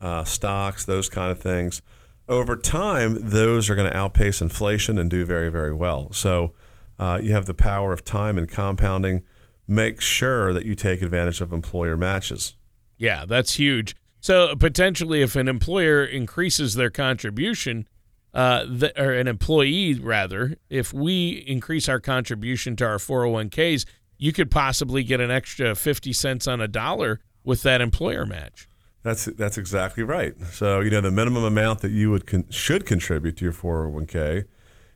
uh, 0.00 0.22
stocks, 0.24 0.84
those 0.84 1.08
kind 1.08 1.32
of 1.32 1.40
things. 1.40 1.80
Over 2.28 2.56
time, 2.56 3.18
those 3.20 3.68
are 3.68 3.74
going 3.74 3.90
to 3.90 3.96
outpace 3.96 4.40
inflation 4.40 4.98
and 4.98 5.10
do 5.10 5.24
very, 5.24 5.50
very 5.50 5.74
well. 5.74 6.12
So 6.12 6.52
uh, 6.98 7.20
you 7.22 7.32
have 7.32 7.46
the 7.46 7.54
power 7.54 7.92
of 7.92 8.04
time 8.04 8.38
and 8.38 8.48
compounding. 8.48 9.22
Make 9.66 10.00
sure 10.00 10.52
that 10.52 10.66
you 10.66 10.74
take 10.74 11.00
advantage 11.00 11.40
of 11.40 11.52
employer 11.52 11.96
matches. 11.96 12.54
Yeah, 12.98 13.24
that's 13.26 13.54
huge. 13.54 13.96
So 14.20 14.54
potentially, 14.56 15.22
if 15.22 15.36
an 15.36 15.48
employer 15.48 16.04
increases 16.04 16.74
their 16.74 16.90
contribution, 16.90 17.86
uh, 18.34 18.64
the, 18.68 18.92
or 19.00 19.12
an 19.12 19.28
employee 19.28 19.94
rather, 19.94 20.56
if 20.68 20.92
we 20.92 21.44
increase 21.46 21.88
our 21.88 22.00
contribution 22.00 22.76
to 22.76 22.84
our 22.84 22.98
401ks, 22.98 23.86
you 24.18 24.32
could 24.32 24.50
possibly 24.50 25.04
get 25.04 25.20
an 25.20 25.30
extra 25.30 25.74
50 25.74 26.12
cents 26.12 26.46
on 26.46 26.60
a 26.60 26.68
dollar 26.68 27.20
with 27.44 27.62
that 27.62 27.80
employer 27.80 28.26
match. 28.26 28.68
That's 29.02 29.26
that's 29.26 29.58
exactly 29.58 30.02
right. 30.02 30.34
So 30.52 30.80
you 30.80 30.90
know 30.90 31.02
the 31.02 31.10
minimum 31.10 31.44
amount 31.44 31.80
that 31.80 31.90
you 31.90 32.10
would 32.10 32.26
con- 32.26 32.46
should 32.48 32.86
contribute 32.86 33.36
to 33.36 33.44
your 33.44 33.52
401k 33.52 34.46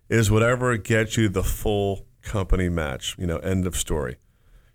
is 0.09 0.31
whatever 0.31 0.75
gets 0.79 1.19
you 1.19 1.29
the 1.29 1.43
full 1.43 2.07
company 2.23 2.71
match. 2.71 3.17
You 3.19 3.27
know, 3.27 3.37
end 3.39 3.67
of 3.67 3.77
story. 3.77 4.17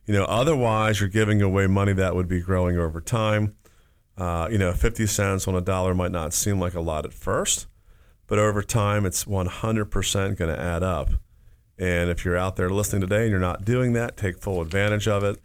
You 0.05 0.13
know, 0.13 0.25
otherwise 0.25 0.99
you're 0.99 1.09
giving 1.09 1.41
away 1.41 1.65
money 1.65 1.93
that 1.93 2.15
would 2.15 2.27
be 2.27 2.41
growing 2.41 2.77
over 2.77 3.01
time. 3.01 3.55
Uh, 4.15 4.47
you 4.51 4.59
know, 4.59 4.71
50 4.71 5.07
cents 5.07 5.47
on 5.47 5.55
a 5.55 5.61
dollar 5.61 5.95
might 5.95 6.11
not 6.11 6.33
seem 6.33 6.59
like 6.59 6.75
a 6.75 6.81
lot 6.81 7.03
at 7.03 7.13
first, 7.13 7.65
but 8.33 8.39
over 8.39 8.63
time 8.63 9.05
it's 9.05 9.25
100% 9.25 10.37
going 10.37 10.55
to 10.55 10.59
add 10.59 10.81
up. 10.81 11.11
And 11.77 12.09
if 12.09 12.25
you're 12.25 12.35
out 12.35 12.55
there 12.55 12.67
listening 12.67 13.01
today 13.01 13.21
and 13.21 13.29
you're 13.29 13.39
not 13.39 13.63
doing 13.63 13.93
that, 13.93 14.17
take 14.17 14.39
full 14.39 14.59
advantage 14.59 15.07
of 15.07 15.23
it. 15.23 15.37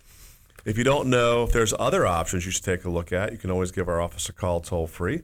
If 0.65 0.79
you 0.79 0.85
don't 0.85 1.11
know 1.11 1.43
if 1.43 1.53
there's 1.53 1.75
other 1.79 2.07
options 2.07 2.47
you 2.47 2.51
should 2.51 2.65
take 2.65 2.87
a 2.87 2.89
look 2.89 3.13
at, 3.13 3.31
you 3.31 3.37
can 3.37 3.51
always 3.51 3.73
give 3.73 3.91
our 3.91 4.01
office 4.01 4.31
a 4.31 4.33
call 4.33 4.61
toll 4.61 4.87
free 4.87 5.21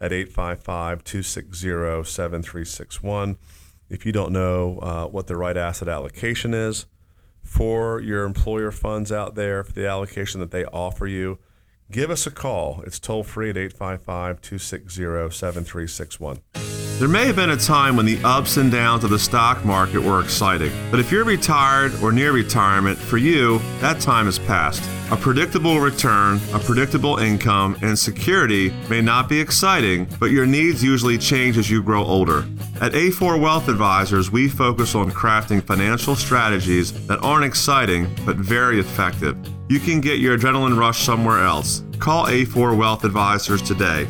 at 0.00 0.12
855 0.12 1.04
260 1.04 1.68
7361. 2.02 3.36
If 3.88 4.04
you 4.04 4.10
don't 4.10 4.32
know 4.32 4.80
uh, 4.80 5.06
what 5.06 5.28
the 5.28 5.36
right 5.36 5.56
asset 5.56 5.86
allocation 5.86 6.52
is 6.52 6.86
for 7.44 8.00
your 8.00 8.24
employer 8.24 8.72
funds 8.72 9.12
out 9.12 9.36
there, 9.36 9.62
for 9.62 9.70
the 9.70 9.86
allocation 9.86 10.40
that 10.40 10.50
they 10.50 10.64
offer 10.64 11.06
you, 11.06 11.38
give 11.92 12.10
us 12.10 12.26
a 12.26 12.32
call. 12.32 12.82
It's 12.84 12.98
toll 12.98 13.22
free 13.22 13.50
at 13.50 13.56
855 13.56 14.40
260 14.40 15.30
7361. 15.30 16.83
There 17.00 17.08
may 17.08 17.26
have 17.26 17.34
been 17.34 17.50
a 17.50 17.56
time 17.56 17.96
when 17.96 18.06
the 18.06 18.20
ups 18.22 18.56
and 18.56 18.70
downs 18.70 19.02
of 19.02 19.10
the 19.10 19.18
stock 19.18 19.64
market 19.64 20.00
were 20.00 20.20
exciting, 20.20 20.70
but 20.92 21.00
if 21.00 21.10
you're 21.10 21.24
retired 21.24 21.92
or 22.00 22.12
near 22.12 22.30
retirement, 22.30 22.96
for 22.96 23.18
you, 23.18 23.58
that 23.80 24.00
time 24.00 24.28
is 24.28 24.38
past. 24.38 24.80
A 25.10 25.16
predictable 25.16 25.80
return, 25.80 26.40
a 26.52 26.58
predictable 26.60 27.16
income, 27.16 27.76
and 27.82 27.98
security 27.98 28.70
may 28.88 29.00
not 29.00 29.28
be 29.28 29.40
exciting, 29.40 30.06
but 30.20 30.30
your 30.30 30.46
needs 30.46 30.84
usually 30.84 31.18
change 31.18 31.58
as 31.58 31.68
you 31.68 31.82
grow 31.82 32.04
older. 32.04 32.46
At 32.80 32.92
A4 32.92 33.40
Wealth 33.40 33.68
Advisors, 33.68 34.30
we 34.30 34.48
focus 34.48 34.94
on 34.94 35.10
crafting 35.10 35.64
financial 35.64 36.14
strategies 36.14 36.92
that 37.08 37.18
aren't 37.24 37.44
exciting, 37.44 38.08
but 38.24 38.36
very 38.36 38.78
effective. 38.78 39.36
You 39.68 39.80
can 39.80 40.00
get 40.00 40.20
your 40.20 40.38
adrenaline 40.38 40.78
rush 40.78 41.02
somewhere 41.02 41.42
else. 41.42 41.82
Call 41.98 42.26
A4 42.26 42.76
Wealth 42.78 43.02
Advisors 43.02 43.62
today 43.62 44.06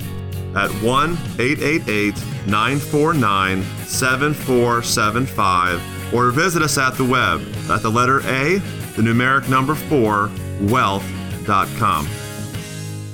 at 0.56 0.70
1 0.82 1.12
888 1.38 2.14
949 2.46 3.62
7475 3.86 6.14
or 6.14 6.30
visit 6.30 6.62
us 6.62 6.78
at 6.78 6.94
the 6.94 7.04
web 7.04 7.40
at 7.70 7.82
the 7.82 7.90
letter 7.90 8.20
A, 8.20 8.58
the 8.96 9.02
numeric 9.02 9.48
number 9.48 9.74
4, 9.74 10.30
wealth.com. 10.68 12.08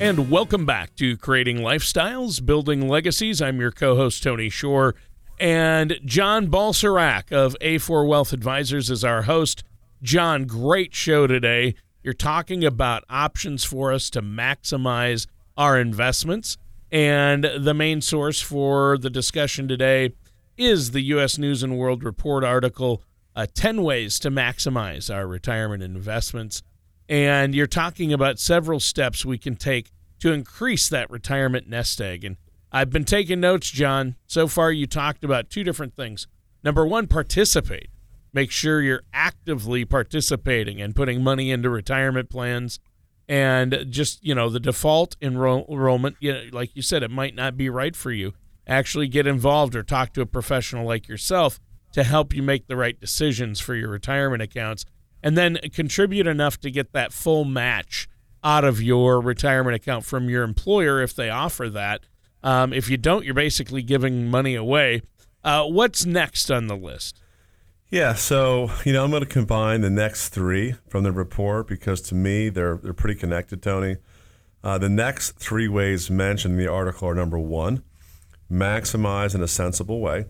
And 0.01 0.31
welcome 0.31 0.65
back 0.65 0.97
to 0.97 1.17
Creating 1.19 1.59
Lifestyles, 1.59 2.45
Building 2.45 2.89
Legacies. 2.89 3.43
I'm 3.43 3.61
your 3.61 3.71
co 3.71 3.97
host, 3.97 4.23
Tony 4.23 4.49
Shore. 4.49 4.95
And 5.39 5.99
John 6.05 6.49
Balserac 6.49 7.33
of 7.33 7.57
A4 7.61 8.09
Wealth 8.09 8.33
Advisors 8.33 8.91
is 8.91 9.05
our 9.05 9.23
host. 9.23 9.63
John, 10.03 10.45
great 10.45 10.95
show 10.95 11.27
today. 11.27 11.75
You're 12.03 12.15
talking 12.15 12.65
about 12.65 13.05
options 13.11 13.65
for 13.65 13.93
us 13.93 14.09
to 14.11 14.23
maximize 14.23 15.27
our 15.57 15.79
investments. 15.79 16.57
And 16.93 17.45
the 17.45 17.75
main 17.75 18.01
source 18.01 18.41
for 18.41 18.99
the 18.99 19.11
discussion 19.11 19.69
today 19.69 20.13
is 20.57 20.91
the 20.91 21.03
U.S. 21.03 21.39
News 21.39 21.63
and 21.63 21.79
World 21.79 22.03
Report 22.03 22.43
article 22.45 23.03
uh, 23.37 23.47
10 23.55 23.83
Ways 23.83 24.19
to 24.21 24.31
Maximize 24.31 25.15
Our 25.15 25.27
Retirement 25.27 25.83
Investments. 25.83 26.63
And 27.09 27.55
you're 27.55 27.67
talking 27.67 28.13
about 28.13 28.39
several 28.39 28.81
steps 28.81 29.25
we 29.25 29.39
can 29.39 29.57
take 29.57 29.91
to 30.21 30.33
increase 30.33 30.89
that 30.89 31.11
retirement 31.11 31.69
nest 31.69 32.01
egg. 32.01 32.25
And 32.25 32.37
I've 32.73 32.91
been 32.91 33.05
taking 33.05 33.41
notes, 33.41 33.71
John. 33.71 34.17
So 34.27 34.47
far, 34.47 34.71
you 34.71 34.87
talked 34.87 35.25
about 35.25 35.49
two 35.51 35.65
different 35.65 35.97
things. 35.97 36.27
Number 36.63 36.87
one, 36.87 37.07
participate. 37.07 37.89
Make 38.33 38.51
sure 38.51 38.81
you're 38.81 39.03
actively 39.13 39.85
participating 39.85 40.81
and 40.81 40.95
putting 40.95 41.23
money 41.23 41.51
into 41.51 41.71
retirement 41.71 42.31
plans 42.31 42.79
and 43.31 43.87
just 43.89 44.23
you 44.25 44.35
know 44.35 44.51
the 44.51 44.59
default 44.59 45.17
enroll- 45.21 45.65
enrollment 45.71 46.17
you 46.19 46.33
know, 46.33 46.43
like 46.53 46.75
you 46.75 46.83
said 46.83 47.05
it 47.05 47.13
might 47.13 47.35
not 47.35 47.57
be 47.57 47.71
right 47.71 47.95
for 47.95 48.11
you. 48.11 48.35
Actually 48.67 49.07
get 49.07 49.27
involved 49.27 49.77
or 49.77 49.85
talk 49.85 50.13
to 50.13 50.21
a 50.21 50.27
professional 50.27 50.85
like 50.85 51.07
yourself 51.07 51.61
to 51.93 52.03
help 52.03 52.35
you 52.35 52.43
make 52.43 52.67
the 52.67 52.77
right 52.77 53.01
decisions 53.01 53.61
for 53.61 53.75
your 53.77 53.89
retirement 53.89 54.43
accounts. 54.43 54.85
And 55.23 55.39
then 55.39 55.59
contribute 55.73 56.27
enough 56.27 56.59
to 56.61 56.71
get 56.71 56.93
that 56.93 57.13
full 57.13 57.45
match 57.45 58.09
out 58.43 58.65
of 58.65 58.83
your 58.83 59.21
retirement 59.21 59.77
account 59.77 60.05
from 60.05 60.29
your 60.29 60.43
employer 60.43 61.01
if 61.01 61.15
they 61.15 61.31
offer 61.31 61.69
that. 61.69 62.01
Um, 62.43 62.73
if 62.73 62.91
you 62.91 62.97
don't 62.97 63.25
you're 63.25 63.35
basically 63.35 63.83
giving 63.83 64.29
money 64.29 64.57
away. 64.57 65.03
Uh, 65.45 65.67
what's 65.67 66.05
next 66.05 66.51
on 66.51 66.67
the 66.67 66.77
list 66.77 67.20
yeah, 67.91 68.15
so 68.15 68.71
you 68.85 68.93
know 68.93 69.05
I'm 69.05 69.11
going 69.11 69.23
to 69.23 69.29
combine 69.29 69.81
the 69.81 69.91
next 69.91 70.29
three 70.29 70.77
from 70.89 71.03
the 71.03 71.13
report 71.13 71.67
because 71.67 72.01
to 72.03 72.15
me 72.15 72.49
they're 72.49 72.77
they're 72.77 72.93
pretty 72.93 73.19
connected, 73.19 73.63
Tony. 73.63 73.97
Uh, 74.63 74.79
the 74.79 74.89
next 74.89 75.33
three 75.33 75.69
ways 75.69 76.11
mentioned 76.11 76.53
in 76.53 76.59
the 76.59 76.71
article 76.71 77.09
are 77.09 77.15
number 77.15 77.39
one, 77.39 77.83
maximize 78.51 79.35
in 79.35 79.43
a 79.43 79.49
sensible 79.49 80.01
way. 80.01 80.27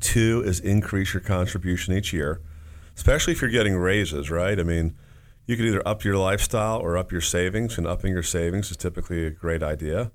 Two 0.00 0.42
is 0.44 0.60
increase 0.60 1.14
your 1.14 1.22
contribution 1.22 1.94
each 1.94 2.12
year, 2.12 2.42
especially 2.94 3.32
if 3.32 3.40
you're 3.40 3.50
getting 3.50 3.76
raises, 3.76 4.30
right? 4.30 4.60
I 4.60 4.62
mean, 4.62 4.94
you 5.46 5.56
could 5.56 5.66
either 5.66 5.86
up 5.88 6.04
your 6.04 6.16
lifestyle 6.16 6.78
or 6.78 6.96
up 6.96 7.10
your 7.10 7.20
savings, 7.20 7.78
and 7.78 7.86
upping 7.86 8.12
your 8.12 8.22
savings 8.22 8.70
is 8.70 8.76
typically 8.76 9.26
a 9.26 9.30
great 9.30 9.62
idea. 9.62 10.12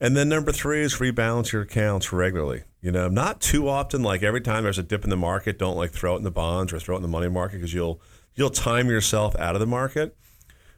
And 0.00 0.16
then 0.16 0.28
number 0.28 0.52
three 0.52 0.82
is 0.82 0.96
rebalance 0.96 1.52
your 1.52 1.62
accounts 1.62 2.12
regularly. 2.12 2.62
You 2.80 2.92
know, 2.92 3.08
not 3.08 3.40
too 3.40 3.68
often. 3.68 4.02
Like 4.02 4.22
every 4.22 4.40
time 4.40 4.62
there's 4.62 4.78
a 4.78 4.82
dip 4.82 5.04
in 5.04 5.10
the 5.10 5.16
market, 5.16 5.58
don't 5.58 5.76
like 5.76 5.90
throw 5.90 6.14
it 6.14 6.18
in 6.18 6.22
the 6.22 6.30
bonds 6.30 6.72
or 6.72 6.78
throw 6.78 6.94
it 6.94 6.98
in 6.98 7.02
the 7.02 7.08
money 7.08 7.28
market 7.28 7.56
because 7.56 7.74
you'll 7.74 8.00
you'll 8.34 8.50
time 8.50 8.88
yourself 8.88 9.34
out 9.36 9.56
of 9.56 9.60
the 9.60 9.66
market. 9.66 10.16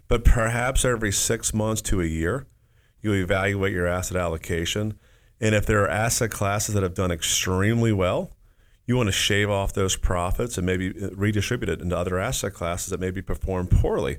But 0.09 0.25
perhaps 0.25 0.85
every 0.85 1.12
six 1.12 1.53
months 1.53 1.83
to 1.83 2.00
a 2.00 2.07
year, 2.07 2.47
you 3.03 3.12
evaluate 3.12 3.73
your 3.73 3.87
asset 3.87 4.17
allocation. 4.17 4.99
And 5.41 5.55
if 5.55 5.67
there 5.67 5.83
are 5.83 5.89
asset 5.89 6.31
classes 6.31 6.75
that 6.75 6.83
have 6.83 6.95
done 6.95 7.11
extremely 7.11 7.93
well, 7.93 8.33
you 8.87 8.97
want 8.97 9.07
to 9.07 9.12
shave 9.12 9.49
off 9.50 9.73
those 9.73 9.97
profits 9.97 10.57
and 10.59 10.67
maybe 10.67 10.93
uh, 11.00 11.11
redistribute 11.12 11.69
it 11.69 11.81
into 11.81 11.97
other 11.97 12.19
asset 12.19 12.55
classes 12.55 12.89
that 12.91 13.00
maybe 13.00 13.23
perform 13.23 13.67
poorly 13.69 14.19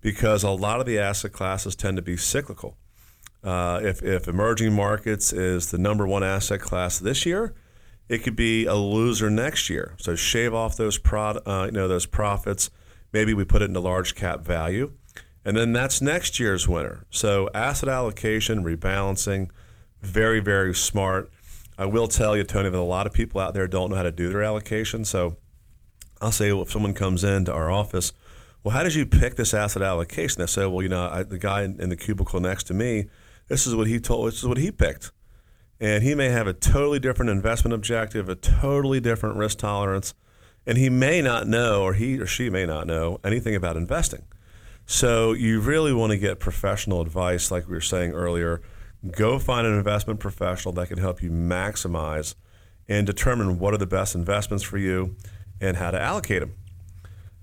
because 0.00 0.42
a 0.42 0.50
lot 0.50 0.80
of 0.80 0.86
the 0.86 0.98
asset 0.98 1.32
classes 1.32 1.76
tend 1.76 1.96
to 1.96 2.02
be 2.02 2.16
cyclical. 2.16 2.76
Uh, 3.42 3.80
if, 3.82 4.02
if 4.02 4.26
emerging 4.26 4.72
markets 4.72 5.32
is 5.32 5.70
the 5.70 5.78
number 5.78 6.06
one 6.06 6.24
asset 6.24 6.60
class 6.60 6.98
this 6.98 7.24
year, 7.24 7.54
it 8.08 8.18
could 8.18 8.36
be 8.36 8.66
a 8.66 8.74
loser 8.74 9.30
next 9.30 9.70
year. 9.70 9.94
So 9.98 10.14
shave 10.16 10.54
off 10.54 10.76
those 10.76 10.98
pro, 10.98 11.38
uh, 11.46 11.66
you 11.66 11.72
know 11.72 11.88
those 11.88 12.06
profits. 12.06 12.70
Maybe 13.12 13.34
we 13.34 13.44
put 13.44 13.62
it 13.62 13.66
into 13.66 13.80
large 13.80 14.14
cap 14.14 14.40
value, 14.40 14.92
and 15.44 15.56
then 15.56 15.72
that's 15.72 16.02
next 16.02 16.40
year's 16.40 16.66
winner. 16.66 17.06
So 17.10 17.48
asset 17.54 17.88
allocation, 17.88 18.64
rebalancing, 18.64 19.50
very 20.00 20.40
very 20.40 20.74
smart. 20.74 21.30
I 21.76 21.86
will 21.86 22.08
tell 22.08 22.36
you, 22.36 22.42
Tony, 22.42 22.70
that 22.70 22.78
a 22.78 22.80
lot 22.80 23.06
of 23.06 23.12
people 23.12 23.40
out 23.40 23.54
there 23.54 23.68
don't 23.68 23.90
know 23.90 23.96
how 23.96 24.02
to 24.02 24.10
do 24.10 24.30
their 24.30 24.42
allocation. 24.42 25.04
So 25.04 25.36
I'll 26.20 26.32
say, 26.32 26.52
well, 26.52 26.62
if 26.62 26.72
someone 26.72 26.92
comes 26.92 27.22
into 27.22 27.52
our 27.52 27.70
office, 27.70 28.12
well, 28.64 28.74
how 28.74 28.82
did 28.82 28.96
you 28.96 29.06
pick 29.06 29.36
this 29.36 29.54
asset 29.54 29.82
allocation? 29.82 30.40
They 30.40 30.46
say, 30.46 30.66
well, 30.66 30.82
you 30.82 30.88
know, 30.88 31.08
I, 31.08 31.22
the 31.22 31.38
guy 31.38 31.62
in, 31.62 31.80
in 31.80 31.88
the 31.88 31.96
cubicle 31.96 32.40
next 32.40 32.64
to 32.64 32.74
me 32.74 33.06
this 33.48 33.66
is 33.66 33.74
what 33.74 33.86
he 33.86 33.98
told. 33.98 34.28
This 34.28 34.38
is 34.38 34.46
what 34.46 34.58
he 34.58 34.70
picked, 34.70 35.10
and 35.80 36.02
he 36.02 36.14
may 36.14 36.28
have 36.28 36.46
a 36.46 36.52
totally 36.52 36.98
different 36.98 37.30
investment 37.30 37.74
objective, 37.74 38.28
a 38.28 38.34
totally 38.34 39.00
different 39.00 39.36
risk 39.36 39.58
tolerance, 39.58 40.14
and 40.66 40.78
he 40.78 40.88
may 40.90 41.20
not 41.22 41.46
know, 41.46 41.82
or 41.82 41.94
he 41.94 42.18
or 42.18 42.26
she 42.26 42.50
may 42.50 42.66
not 42.66 42.86
know 42.86 43.18
anything 43.24 43.54
about 43.54 43.76
investing. 43.76 44.22
So 44.86 45.32
you 45.32 45.60
really 45.60 45.92
want 45.92 46.12
to 46.12 46.18
get 46.18 46.38
professional 46.38 47.02
advice, 47.02 47.50
like 47.50 47.66
we 47.66 47.74
were 47.74 47.80
saying 47.80 48.12
earlier. 48.12 48.62
Go 49.10 49.38
find 49.38 49.66
an 49.66 49.74
investment 49.74 50.18
professional 50.18 50.72
that 50.74 50.88
can 50.88 50.98
help 50.98 51.22
you 51.22 51.30
maximize 51.30 52.34
and 52.88 53.06
determine 53.06 53.58
what 53.58 53.74
are 53.74 53.78
the 53.78 53.86
best 53.86 54.14
investments 54.14 54.64
for 54.64 54.78
you 54.78 55.14
and 55.60 55.76
how 55.76 55.90
to 55.90 56.00
allocate 56.00 56.40
them. 56.40 56.54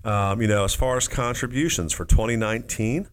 Um, 0.04 0.42
you 0.42 0.48
know, 0.48 0.64
as 0.64 0.74
far 0.74 0.98
as 0.98 1.08
contributions 1.08 1.94
for 1.94 2.04
2019, 2.04 3.10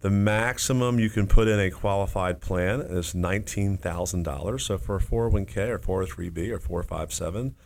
the 0.00 0.10
maximum 0.10 1.00
you 1.00 1.10
can 1.10 1.26
put 1.26 1.48
in 1.48 1.58
a 1.58 1.70
qualified 1.70 2.40
plan 2.40 2.80
is 2.80 3.14
$19,000. 3.14 4.60
So 4.60 4.78
for 4.78 4.96
a 4.96 5.00
401k 5.00 5.68
or 5.68 5.78
403b 5.78 6.50
or 6.50 6.60
457, 6.60 7.56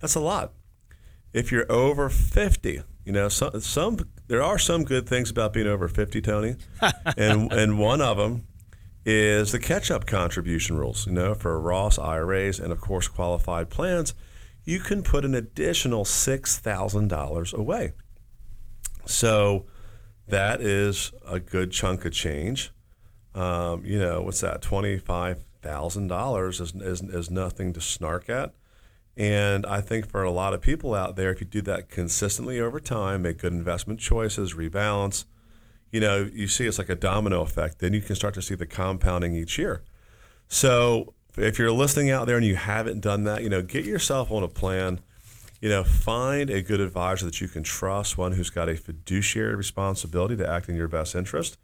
that's 0.00 0.14
a 0.14 0.20
lot. 0.20 0.52
If 1.32 1.50
you're 1.50 1.70
over 1.70 2.08
50, 2.08 2.82
you 3.04 3.12
know, 3.12 3.28
some, 3.28 3.60
some 3.60 3.98
there 4.26 4.42
are 4.42 4.58
some 4.58 4.84
good 4.84 5.08
things 5.08 5.30
about 5.30 5.54
being 5.54 5.66
over 5.66 5.88
50, 5.88 6.20
Tony. 6.20 6.56
and 7.16 7.52
and 7.52 7.78
one 7.78 8.02
of 8.02 8.18
them 8.18 8.46
is 9.06 9.52
the 9.52 9.58
catch-up 9.58 10.04
contribution 10.04 10.76
rules, 10.76 11.06
you 11.06 11.12
know, 11.12 11.34
for 11.34 11.58
Roth 11.58 11.98
IRAs 11.98 12.60
and 12.60 12.70
of 12.70 12.80
course 12.80 13.08
qualified 13.08 13.70
plans, 13.70 14.12
you 14.64 14.80
can 14.80 15.02
put 15.02 15.24
an 15.24 15.34
additional 15.34 16.04
$6,000 16.04 17.54
away. 17.54 17.92
So 19.06 19.64
that 20.28 20.60
is 20.60 21.12
a 21.26 21.40
good 21.40 21.70
chunk 21.70 22.04
of 22.04 22.12
change. 22.12 22.72
Um, 23.34 23.84
you 23.84 23.98
know, 23.98 24.22
what's 24.22 24.40
that? 24.40 24.62
Twenty 24.62 24.98
five 24.98 25.44
thousand 25.62 26.08
dollars 26.08 26.60
is, 26.60 26.74
is 26.74 27.02
is 27.02 27.30
nothing 27.30 27.72
to 27.72 27.80
snark 27.80 28.28
at. 28.28 28.54
And 29.16 29.66
I 29.66 29.80
think 29.80 30.06
for 30.06 30.22
a 30.22 30.30
lot 30.30 30.54
of 30.54 30.60
people 30.60 30.94
out 30.94 31.16
there, 31.16 31.32
if 31.32 31.40
you 31.40 31.46
do 31.46 31.62
that 31.62 31.88
consistently 31.88 32.60
over 32.60 32.78
time, 32.78 33.22
make 33.22 33.38
good 33.38 33.52
investment 33.52 33.98
choices, 33.98 34.54
rebalance, 34.54 35.24
you 35.90 36.00
know, 36.00 36.28
you 36.32 36.46
see 36.46 36.66
it's 36.66 36.78
like 36.78 36.88
a 36.88 36.94
domino 36.94 37.40
effect. 37.42 37.78
Then 37.80 37.94
you 37.94 38.00
can 38.00 38.14
start 38.14 38.34
to 38.34 38.42
see 38.42 38.54
the 38.54 38.66
compounding 38.66 39.34
each 39.34 39.58
year. 39.58 39.82
So 40.46 41.14
if 41.36 41.58
you're 41.58 41.72
listening 41.72 42.10
out 42.10 42.26
there 42.26 42.36
and 42.36 42.46
you 42.46 42.56
haven't 42.56 43.00
done 43.00 43.24
that, 43.24 43.42
you 43.42 43.48
know, 43.48 43.62
get 43.62 43.84
yourself 43.84 44.30
on 44.30 44.42
a 44.42 44.48
plan. 44.48 45.00
You 45.60 45.68
know, 45.68 45.82
find 45.82 46.50
a 46.50 46.62
good 46.62 46.80
advisor 46.80 47.24
that 47.26 47.40
you 47.40 47.48
can 47.48 47.64
trust, 47.64 48.16
one 48.16 48.32
who's 48.32 48.50
got 48.50 48.68
a 48.68 48.76
fiduciary 48.76 49.56
responsibility 49.56 50.36
to 50.36 50.48
act 50.48 50.68
in 50.68 50.76
your 50.76 50.86
best 50.86 51.16
interest. 51.16 51.58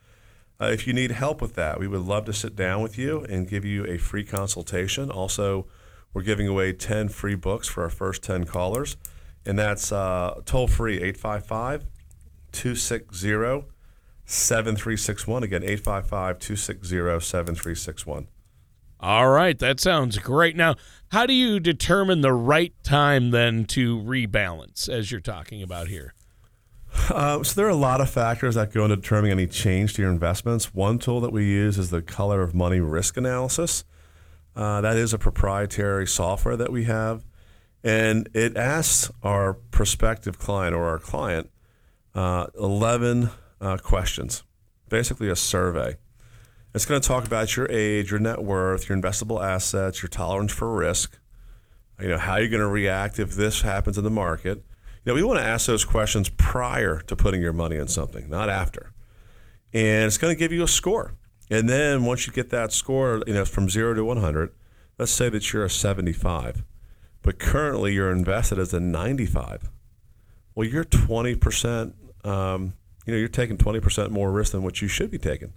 Uh, 0.61 0.67
if 0.67 0.87
you 0.87 0.93
need 0.93 1.13
help 1.13 1.41
with 1.41 1.55
that, 1.55 1.79
we 1.79 1.87
would 1.87 2.01
love 2.01 2.25
to 2.25 2.33
sit 2.33 2.57
down 2.57 2.83
with 2.83 2.99
you 2.99 3.25
and 3.29 3.49
give 3.49 3.65
you 3.65 3.85
a 3.87 3.99
free 3.99 4.25
consultation. 4.25 5.11
Also, 5.11 5.67
we're 6.13 6.23
giving 6.23 6.49
away 6.49 6.73
10 6.73 7.09
free 7.09 7.37
books 7.37 7.69
for 7.69 7.85
our 7.85 7.91
first 7.91 8.23
10 8.23 8.47
callers, 8.47 8.97
and 9.47 9.59
that's 9.59 9.93
uh, 9.93 10.41
toll 10.45 10.67
free 10.67 10.97
855 10.97 11.85
260 12.51 13.69
7361. 14.27 15.43
Again, 15.43 15.63
855 15.63 16.39
260 16.39 16.97
7361. 17.21 18.29
All 19.05 19.29
right, 19.29 19.59
that 19.59 19.81
sounds 19.81 20.17
great. 20.17 20.57
Now, 20.57 20.77
how 21.13 21.27
do 21.27 21.35
you 21.35 21.61
determine 21.61 22.23
the 22.23 22.33
right 22.33 22.73
time 22.83 23.33
then 23.33 23.67
to 23.67 24.01
rebalance, 24.01 24.89
as 24.89 25.11
you're 25.11 25.21
talking 25.21 25.63
about 25.63 25.89
here? 25.89 26.15
Uh, 27.11 27.43
so 27.43 27.55
there 27.55 27.67
are 27.67 27.69
a 27.69 27.75
lot 27.75 28.01
of 28.01 28.09
factors 28.09 28.55
that 28.55 28.73
go 28.73 28.85
into 28.85 28.97
determining 28.97 29.33
any 29.33 29.47
change 29.47 29.93
to 29.93 30.01
your 30.01 30.11
investments. 30.11 30.73
One 30.73 30.99
tool 30.99 31.21
that 31.21 31.33
we 31.33 31.45
use 31.45 31.77
is 31.77 31.91
the 31.91 32.01
color 32.01 32.41
of 32.41 32.55
money 32.55 32.81
risk 32.81 33.19
analysis. 33.19 33.85
Uh, 34.57 34.81
that 34.81 34.97
is 34.97 35.13
a 35.13 35.19
proprietary 35.19 36.07
software 36.07 36.57
that 36.57 36.73
we 36.73 36.85
have, 36.85 37.27
and 37.83 38.27
it 38.33 38.57
asks 38.57 39.11
our 39.23 39.53
prospective 39.53 40.39
client 40.39 40.75
or 40.75 40.85
our 40.85 40.99
client 40.99 41.51
uh, 42.15 42.47
11 42.59 43.29
uh, 43.61 43.77
questions, 43.77 44.45
basically 44.89 45.29
a 45.29 45.37
survey. 45.37 45.99
It's 46.75 46.87
going 46.87 47.00
to 47.00 47.07
talk 47.07 47.25
about 47.25 47.57
your 47.57 47.71
age, 47.71 48.11
your 48.11 48.19
net 48.19 48.43
worth, 48.43 48.88
your 48.88 48.99
investable 48.99 49.43
assets, 49.43 50.02
your 50.02 50.09
tolerance 50.09 50.52
for 50.52 50.75
risk, 50.75 51.21
you 52.00 52.09
know, 52.09 52.19
how 52.19 52.37
you're 52.37 52.49
going 52.49 52.61
to 52.61 52.69
react 52.69 53.21
if 53.21 53.35
this 53.35 53.62
happens 53.62 53.97
in 53.97 54.02
the 54.02 54.11
market. 54.11 54.64
You 55.04 55.12
know, 55.12 55.14
we 55.14 55.23
want 55.23 55.38
to 55.38 55.45
ask 55.45 55.66
those 55.66 55.85
questions 55.85 56.28
prior 56.31 56.99
to 57.02 57.14
putting 57.14 57.40
your 57.40 57.52
money 57.52 57.76
in 57.76 57.87
something, 57.87 58.28
not 58.28 58.50
after. 58.50 58.93
And 59.73 60.07
it's 60.07 60.19
going 60.19 60.35
to 60.35 60.38
give 60.38 60.50
you 60.50 60.64
a 60.64 60.69
score. 60.69 61.14
And 61.49 61.69
then 61.69 62.04
once 62.04 62.26
you 62.26 62.33
get 62.33 62.50
that 62.50 62.73
score, 62.73 63.23
you 63.26 63.35
know, 63.35 63.45
from 63.45 63.71
zero 63.71 63.95
to 63.95 64.04
100, 64.04 64.52
let's 64.99 65.12
say 65.12 65.28
that 65.28 65.52
you're 65.52 65.64
a 65.64 65.71
75, 65.71 66.64
but 67.23 67.38
currently 67.38 67.93
you're 67.93 68.11
invested 68.11 68.59
as 68.59 68.75
a 68.75 68.81
95. 68.81 69.71
Well, 70.57 70.66
you're 70.66 70.85
20%, 70.85 71.93
um, 72.25 72.73
you 73.07 73.12
know, 73.12 73.19
you're 73.19 73.28
taking 73.28 73.59
20% 73.59 74.11
more 74.11 74.33
risk 74.33 74.52
than 74.52 74.62
what 74.62 74.83
you 74.83 74.88
should 74.88 75.11
be 75.11 75.19
taking, 75.19 75.52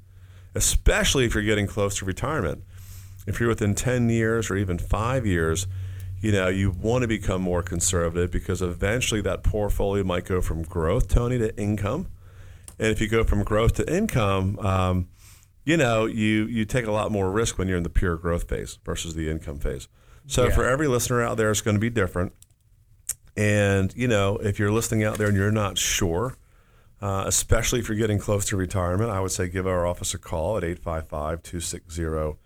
especially 0.58 1.26
if 1.26 1.34
you're 1.36 1.44
getting 1.44 1.68
close 1.68 1.98
to 2.00 2.06
retirement. 2.06 2.64
If 3.28 3.40
you're 3.40 3.50
within 3.50 3.76
10 3.76 4.10
years 4.10 4.50
or 4.50 4.56
even 4.58 4.80
five 4.80 5.26
years, 5.26 5.68
you 6.20 6.32
know, 6.32 6.48
you 6.48 6.72
want 6.72 7.04
to 7.04 7.08
become 7.08 7.42
more 7.42 7.62
conservative 7.62 8.32
because 8.32 8.62
eventually 8.62 9.22
that 9.22 9.44
portfolio 9.44 10.04
might 10.04 10.26
go 10.26 10.42
from 10.42 10.64
growth, 10.64 11.08
Tony, 11.08 11.38
to 11.38 11.56
income. 11.58 12.08
And 12.80 12.88
if 12.88 13.00
you 13.00 13.08
go 13.08 13.24
from 13.24 13.44
growth 13.44 13.74
to 13.76 13.94
income, 13.94 14.58
um, 14.60 15.10
you 15.64 15.78
know, 15.78 16.06
you 16.06 16.46
you 16.46 16.66
take 16.66 16.88
a 16.88 16.92
lot 16.92 17.12
more 17.12 17.30
risk 17.30 17.58
when 17.60 17.68
you're 17.68 17.78
in 17.78 17.84
the 17.84 17.90
pure 17.90 18.16
growth 18.18 18.48
phase 18.50 18.80
versus 18.84 19.14
the 19.14 19.30
income 19.30 19.60
phase. 19.60 19.88
So 20.26 20.46
Yeah. 20.46 20.56
for 20.56 20.66
every 20.66 20.88
listener 20.88 21.22
out 21.22 21.38
there, 21.38 21.52
it's 21.52 21.62
going 21.62 21.76
to 21.76 21.82
be 21.82 21.90
different. 21.90 22.34
And 23.36 23.94
you 23.96 24.08
know, 24.08 24.38
if 24.38 24.58
you're 24.58 24.72
listening 24.72 25.04
out 25.04 25.18
there 25.18 25.28
and 25.28 25.38
you're 25.38 25.52
not 25.52 25.78
sure, 25.78 26.36
uh, 27.02 27.24
especially 27.28 27.80
if 27.80 27.88
you're 27.88 27.98
getting 27.98 28.20
close 28.20 28.46
to 28.46 28.58
retirement, 28.58 29.12
I 29.12 29.20
would 29.20 29.32
say 29.32 29.48
give 29.48 29.68
our 29.68 29.86
office 29.86 30.14
a 30.14 30.18
call 30.18 30.58
at 30.58 30.64
855-260 30.64 32.38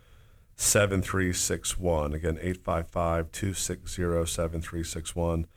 7361. 0.55 2.13
Again, 2.13 2.37
855 2.41 3.31
260 3.31 4.25
7361. 4.25 5.47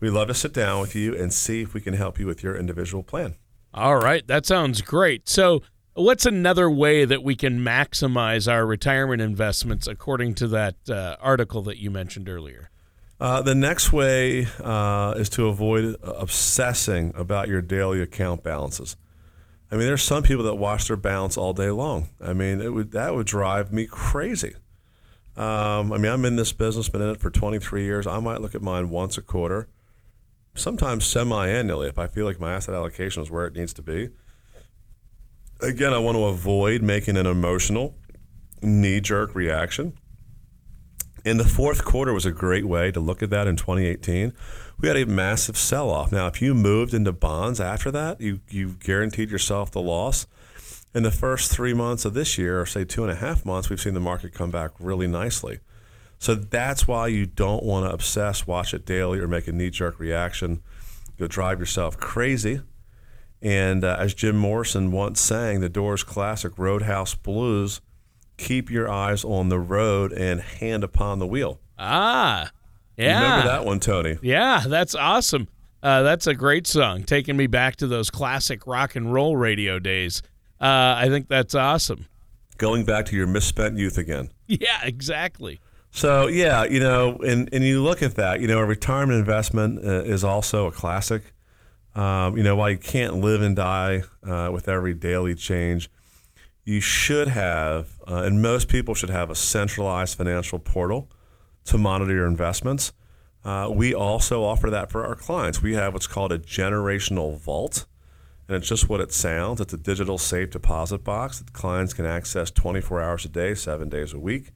We'd 0.00 0.10
love 0.10 0.28
to 0.28 0.34
sit 0.34 0.52
down 0.52 0.80
with 0.80 0.94
you 0.94 1.16
and 1.16 1.32
see 1.32 1.62
if 1.62 1.74
we 1.74 1.80
can 1.80 1.94
help 1.94 2.18
you 2.18 2.26
with 2.26 2.42
your 2.42 2.56
individual 2.56 3.02
plan. 3.02 3.36
All 3.72 3.96
right, 3.96 4.26
that 4.26 4.44
sounds 4.44 4.82
great. 4.82 5.28
So, 5.28 5.62
what's 5.94 6.26
another 6.26 6.68
way 6.68 7.04
that 7.04 7.22
we 7.22 7.36
can 7.36 7.60
maximize 7.60 8.50
our 8.50 8.66
retirement 8.66 9.22
investments 9.22 9.86
according 9.86 10.34
to 10.34 10.48
that 10.48 10.74
uh, 10.90 11.16
article 11.20 11.62
that 11.62 11.78
you 11.78 11.90
mentioned 11.90 12.28
earlier? 12.28 12.71
Uh, 13.22 13.40
the 13.40 13.54
next 13.54 13.92
way 13.92 14.48
uh, 14.64 15.14
is 15.16 15.28
to 15.28 15.46
avoid 15.46 15.94
obsessing 16.02 17.12
about 17.14 17.46
your 17.46 17.62
daily 17.62 18.02
account 18.02 18.42
balances. 18.42 18.96
I 19.70 19.76
mean, 19.76 19.86
there's 19.86 20.02
some 20.02 20.24
people 20.24 20.42
that 20.46 20.56
watch 20.56 20.88
their 20.88 20.96
balance 20.96 21.36
all 21.36 21.52
day 21.52 21.70
long. 21.70 22.08
I 22.20 22.32
mean, 22.32 22.60
it 22.60 22.70
would 22.70 22.90
that 22.90 23.14
would 23.14 23.28
drive 23.28 23.72
me 23.72 23.86
crazy. 23.86 24.54
Um, 25.36 25.92
I 25.92 25.98
mean, 25.98 26.10
I'm 26.10 26.24
in 26.24 26.34
this 26.34 26.52
business, 26.52 26.88
been 26.88 27.00
in 27.00 27.10
it 27.10 27.20
for 27.20 27.30
23 27.30 27.84
years. 27.84 28.08
I 28.08 28.18
might 28.18 28.40
look 28.40 28.56
at 28.56 28.60
mine 28.60 28.90
once 28.90 29.16
a 29.16 29.22
quarter, 29.22 29.68
sometimes 30.56 31.06
semi-annually 31.06 31.86
if 31.86 32.00
I 32.00 32.08
feel 32.08 32.26
like 32.26 32.40
my 32.40 32.52
asset 32.52 32.74
allocation 32.74 33.22
is 33.22 33.30
where 33.30 33.46
it 33.46 33.54
needs 33.54 33.72
to 33.74 33.82
be. 33.82 34.08
Again, 35.60 35.92
I 35.92 35.98
want 35.98 36.16
to 36.16 36.24
avoid 36.24 36.82
making 36.82 37.16
an 37.16 37.26
emotional, 37.26 37.94
knee-jerk 38.62 39.36
reaction. 39.36 39.96
And 41.24 41.38
the 41.38 41.44
fourth 41.44 41.84
quarter 41.84 42.12
was 42.12 42.26
a 42.26 42.32
great 42.32 42.64
way 42.64 42.90
to 42.90 43.00
look 43.00 43.22
at 43.22 43.30
that 43.30 43.46
in 43.46 43.56
2018. 43.56 44.32
We 44.80 44.88
had 44.88 44.96
a 44.96 45.06
massive 45.06 45.56
sell 45.56 45.88
off. 45.90 46.10
Now, 46.10 46.26
if 46.26 46.42
you 46.42 46.54
moved 46.54 46.94
into 46.94 47.12
bonds 47.12 47.60
after 47.60 47.90
that, 47.92 48.20
you, 48.20 48.40
you 48.48 48.70
guaranteed 48.80 49.30
yourself 49.30 49.70
the 49.70 49.80
loss. 49.80 50.26
In 50.94 51.04
the 51.04 51.10
first 51.10 51.50
three 51.50 51.72
months 51.72 52.04
of 52.04 52.14
this 52.14 52.36
year, 52.36 52.60
or 52.60 52.66
say 52.66 52.84
two 52.84 53.02
and 53.02 53.12
a 53.12 53.16
half 53.16 53.46
months, 53.46 53.70
we've 53.70 53.80
seen 53.80 53.94
the 53.94 54.00
market 54.00 54.34
come 54.34 54.50
back 54.50 54.72
really 54.78 55.06
nicely. 55.06 55.60
So 56.18 56.34
that's 56.34 56.86
why 56.86 57.06
you 57.06 57.26
don't 57.26 57.62
want 57.62 57.86
to 57.86 57.92
obsess, 57.92 58.46
watch 58.46 58.74
it 58.74 58.84
daily, 58.84 59.18
or 59.18 59.26
make 59.26 59.48
a 59.48 59.52
knee 59.52 59.70
jerk 59.70 59.98
reaction. 59.98 60.62
You'll 61.16 61.28
drive 61.28 61.60
yourself 61.60 61.98
crazy. 61.98 62.60
And 63.40 63.84
uh, 63.84 63.96
as 63.98 64.14
Jim 64.14 64.36
Morrison 64.36 64.92
once 64.92 65.20
sang, 65.20 65.60
the 65.60 65.68
Doors 65.68 66.04
classic 66.04 66.58
Roadhouse 66.58 67.14
Blues 67.14 67.80
keep 68.42 68.70
your 68.70 68.90
eyes 68.90 69.24
on 69.24 69.48
the 69.48 69.58
road 69.58 70.12
and 70.12 70.40
hand 70.40 70.82
upon 70.84 71.18
the 71.18 71.26
wheel. 71.26 71.60
Ah, 71.78 72.50
yeah. 72.96 73.22
Remember 73.22 73.48
that 73.48 73.64
one, 73.64 73.80
Tony? 73.80 74.18
Yeah, 74.20 74.64
that's 74.66 74.94
awesome. 74.94 75.48
Uh, 75.82 76.02
that's 76.02 76.26
a 76.26 76.34
great 76.34 76.66
song, 76.66 77.02
taking 77.02 77.36
me 77.36 77.46
back 77.46 77.76
to 77.76 77.86
those 77.86 78.10
classic 78.10 78.66
rock 78.66 78.94
and 78.94 79.12
roll 79.12 79.36
radio 79.36 79.78
days. 79.78 80.22
Uh, 80.60 80.94
I 80.96 81.08
think 81.08 81.28
that's 81.28 81.54
awesome. 81.54 82.06
Going 82.58 82.84
back 82.84 83.06
to 83.06 83.16
your 83.16 83.26
misspent 83.26 83.78
youth 83.78 83.98
again. 83.98 84.30
Yeah, 84.46 84.84
exactly. 84.84 85.60
So 85.92 86.26
yeah, 86.26 86.64
you 86.64 86.78
know, 86.78 87.16
and 87.26 87.48
and 87.54 87.64
you 87.64 87.82
look 87.82 88.02
at 88.02 88.16
that, 88.16 88.42
you 88.42 88.46
know, 88.46 88.58
a 88.58 88.66
retirement 88.66 89.18
investment 89.18 89.82
uh, 89.82 90.02
is 90.02 90.24
also 90.24 90.66
a 90.66 90.72
classic. 90.72 91.22
Um, 91.94 92.36
you 92.36 92.42
know, 92.42 92.54
while 92.54 92.68
you 92.68 92.76
can't 92.76 93.16
live 93.16 93.40
and 93.40 93.56
die 93.56 94.02
uh, 94.26 94.50
with 94.52 94.68
every 94.68 94.92
daily 94.92 95.34
change, 95.34 95.90
you 96.64 96.80
should 96.80 97.28
have, 97.28 98.00
uh, 98.08 98.22
and 98.22 98.40
most 98.40 98.68
people 98.68 98.94
should 98.94 99.10
have 99.10 99.30
a 99.30 99.34
centralized 99.34 100.16
financial 100.16 100.58
portal 100.58 101.10
to 101.64 101.78
monitor 101.78 102.12
your 102.12 102.26
investments. 102.26 102.92
Uh, 103.44 103.68
we 103.72 103.92
also 103.94 104.44
offer 104.44 104.70
that 104.70 104.90
for 104.90 105.04
our 105.04 105.16
clients. 105.16 105.60
We 105.60 105.74
have 105.74 105.92
what's 105.92 106.06
called 106.06 106.32
a 106.32 106.38
generational 106.38 107.38
vault, 107.38 107.86
and 108.46 108.56
it's 108.56 108.68
just 108.68 108.88
what 108.88 109.00
it 109.00 109.12
sounds. 109.12 109.60
It's 109.60 109.72
a 109.72 109.78
digital 109.78 110.18
safe 110.18 110.50
deposit 110.50 111.02
box 111.02 111.40
that 111.40 111.52
clients 111.52 111.92
can 111.92 112.06
access 112.06 112.50
24 112.50 113.02
hours 113.02 113.24
a 113.24 113.28
day, 113.28 113.54
seven 113.54 113.88
days 113.88 114.12
a 114.12 114.18
week 114.18 114.52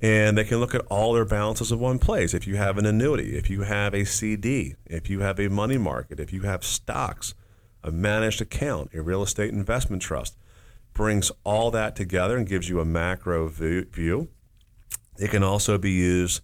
and 0.00 0.38
they 0.38 0.44
can 0.44 0.58
look 0.58 0.74
at 0.74 0.86
all 0.88 1.12
their 1.12 1.24
balances 1.24 1.70
in 1.70 1.78
one 1.78 1.98
place. 1.98 2.32
If 2.32 2.46
you 2.46 2.56
have 2.56 2.78
an 2.78 2.86
annuity, 2.86 3.36
if 3.36 3.50
you 3.50 3.62
have 3.62 3.94
a 3.94 4.04
CD, 4.04 4.76
if 4.86 5.10
you 5.10 5.20
have 5.20 5.38
a 5.38 5.48
money 5.48 5.76
market, 5.76 6.18
if 6.18 6.32
you 6.32 6.42
have 6.42 6.64
stocks, 6.64 7.34
a 7.82 7.90
managed 7.90 8.40
account, 8.40 8.90
a 8.94 9.02
real 9.02 9.22
estate 9.22 9.52
investment 9.52 10.02
trust, 10.02 10.36
brings 11.00 11.32
all 11.44 11.70
that 11.70 11.96
together 11.96 12.36
and 12.36 12.46
gives 12.46 12.68
you 12.68 12.78
a 12.78 12.84
macro 12.84 13.48
view-. 13.48 14.28
It 15.16 15.30
can 15.30 15.42
also 15.42 15.78
be 15.78 15.92
used 15.92 16.42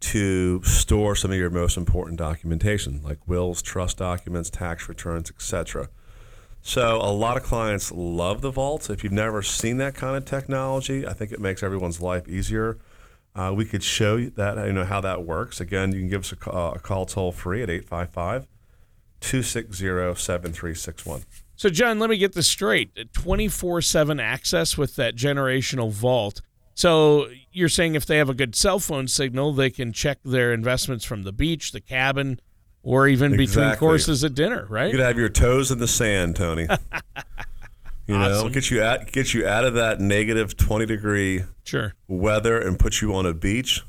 to 0.00 0.62
store 0.62 1.14
some 1.14 1.32
of 1.32 1.36
your 1.36 1.50
most 1.50 1.76
important 1.76 2.16
documentation, 2.16 3.02
like 3.02 3.28
wills, 3.28 3.60
trust 3.60 3.98
documents, 3.98 4.48
tax 4.48 4.88
returns, 4.88 5.30
etc. 5.30 5.90
So 6.62 6.96
a 6.96 7.12
lot 7.12 7.36
of 7.36 7.42
clients 7.42 7.92
love 7.92 8.40
the 8.40 8.50
vault. 8.50 8.88
If 8.88 9.04
you've 9.04 9.12
never 9.12 9.42
seen 9.42 9.76
that 9.76 9.94
kind 9.94 10.16
of 10.16 10.24
technology, 10.24 11.06
I 11.06 11.12
think 11.12 11.30
it 11.30 11.38
makes 11.38 11.62
everyone's 11.62 12.00
life 12.00 12.26
easier. 12.26 12.78
Uh, 13.34 13.52
we 13.54 13.66
could 13.66 13.82
show 13.82 14.16
you 14.16 14.30
that 14.30 14.56
you 14.66 14.72
know 14.72 14.86
how 14.86 15.02
that 15.02 15.26
works. 15.26 15.60
Again, 15.60 15.92
you 15.92 15.98
can 15.98 16.08
give 16.08 16.22
us 16.22 16.32
a 16.32 16.36
call, 16.36 16.72
a 16.72 16.78
call 16.78 17.04
toll 17.04 17.32
free 17.32 17.62
at 17.62 17.68
855 17.68 18.46
260 19.20 19.84
7361. 20.14 21.24
So, 21.60 21.68
John, 21.68 21.98
let 21.98 22.08
me 22.08 22.16
get 22.16 22.32
this 22.32 22.46
straight 22.48 23.12
24 23.12 23.82
7 23.82 24.18
access 24.18 24.78
with 24.78 24.96
that 24.96 25.14
generational 25.14 25.92
vault. 25.92 26.40
So 26.74 27.28
you're 27.52 27.68
saying 27.68 27.96
if 27.96 28.06
they 28.06 28.16
have 28.16 28.30
a 28.30 28.34
good 28.34 28.56
cell 28.56 28.78
phone 28.78 29.06
signal, 29.08 29.52
they 29.52 29.68
can 29.68 29.92
check 29.92 30.20
their 30.24 30.54
investments 30.54 31.04
from 31.04 31.24
the 31.24 31.32
beach, 31.32 31.72
the 31.72 31.80
cabin, 31.82 32.40
or 32.82 33.08
even 33.08 33.36
between 33.36 33.76
courses 33.76 34.24
at 34.24 34.32
dinner, 34.32 34.64
right? 34.70 34.86
You 34.86 34.92
could 34.92 35.00
have 35.00 35.18
your 35.18 35.28
toes 35.28 35.70
in 35.70 35.76
the 35.76 35.86
sand, 35.86 36.36
Tony. 36.36 36.62
you 38.06 38.16
know, 38.16 38.38
Awesome. 38.38 38.52
get 38.52 38.70
you 38.70 38.82
out, 38.82 39.12
get 39.12 39.34
you 39.34 39.46
out 39.46 39.66
of 39.66 39.74
that 39.74 40.00
negative 40.00 40.56
twenty 40.56 40.86
degree 40.86 41.42
Sure. 41.64 41.92
weather 42.08 42.58
and 42.58 42.78
put 42.78 43.02
you 43.02 43.14
on 43.14 43.26
a 43.26 43.34
beach 43.34 43.82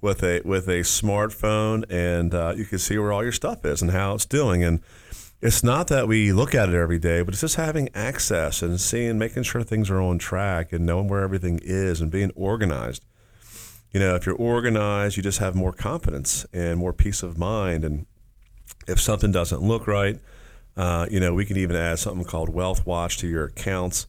with 0.00 0.22
a 0.22 0.40
with 0.46 0.66
a 0.66 0.80
smartphone, 0.80 1.84
and 1.90 2.32
uh, 2.34 2.54
you 2.56 2.64
can 2.64 2.78
see 2.78 2.96
where 2.96 3.12
all 3.12 3.22
your 3.22 3.32
stuff 3.32 3.66
is 3.66 3.82
and 3.82 3.90
how 3.90 4.14
it's 4.14 4.24
doing. 4.24 4.64
And 4.64 4.80
it's 5.42 5.64
not 5.64 5.88
that 5.88 6.06
we 6.06 6.32
look 6.32 6.54
at 6.54 6.68
it 6.68 6.74
every 6.76 7.00
day, 7.00 7.22
but 7.22 7.34
it's 7.34 7.40
just 7.40 7.56
having 7.56 7.88
access 7.94 8.62
and 8.62 8.80
seeing, 8.80 9.18
making 9.18 9.42
sure 9.42 9.64
things 9.64 9.90
are 9.90 10.00
on 10.00 10.18
track 10.18 10.72
and 10.72 10.86
knowing 10.86 11.08
where 11.08 11.22
everything 11.22 11.58
is 11.64 12.00
and 12.00 12.12
being 12.12 12.30
organized. 12.36 13.04
You 13.90 13.98
know, 13.98 14.14
if 14.14 14.24
you're 14.24 14.36
organized, 14.36 15.16
you 15.16 15.22
just 15.22 15.40
have 15.40 15.56
more 15.56 15.72
confidence 15.72 16.46
and 16.52 16.78
more 16.78 16.92
peace 16.92 17.24
of 17.24 17.38
mind. 17.38 17.84
And 17.84 18.06
if 18.86 19.00
something 19.00 19.32
doesn't 19.32 19.60
look 19.60 19.88
right, 19.88 20.20
uh, 20.76 21.08
you 21.10 21.18
know, 21.18 21.34
we 21.34 21.44
can 21.44 21.56
even 21.56 21.74
add 21.74 21.98
something 21.98 22.24
called 22.24 22.48
Wealth 22.48 22.86
Watch 22.86 23.18
to 23.18 23.26
your 23.26 23.46
accounts, 23.46 24.06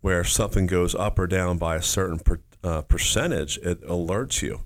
where 0.00 0.20
if 0.20 0.30
something 0.30 0.68
goes 0.68 0.94
up 0.94 1.18
or 1.18 1.26
down 1.26 1.58
by 1.58 1.74
a 1.74 1.82
certain 1.82 2.20
per, 2.20 2.40
uh, 2.62 2.82
percentage, 2.82 3.58
it 3.58 3.82
alerts 3.82 4.42
you. 4.42 4.60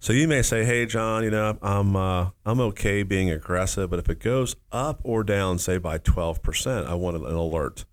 So 0.00 0.14
you 0.14 0.26
may 0.26 0.40
say, 0.40 0.64
"Hey, 0.64 0.86
John, 0.86 1.22
you 1.22 1.30
know, 1.30 1.58
I'm 1.60 1.94
uh, 1.94 2.30
I'm 2.44 2.58
okay 2.60 3.02
being 3.02 3.30
aggressive, 3.30 3.90
but 3.90 3.98
if 3.98 4.08
it 4.08 4.18
goes 4.18 4.56
up 4.72 5.00
or 5.04 5.22
down, 5.22 5.58
say 5.58 5.76
by 5.78 5.98
12 5.98 6.42
percent, 6.42 6.88
I 6.88 6.94
want 6.94 7.16
an 7.18 7.24
alert." 7.24 7.84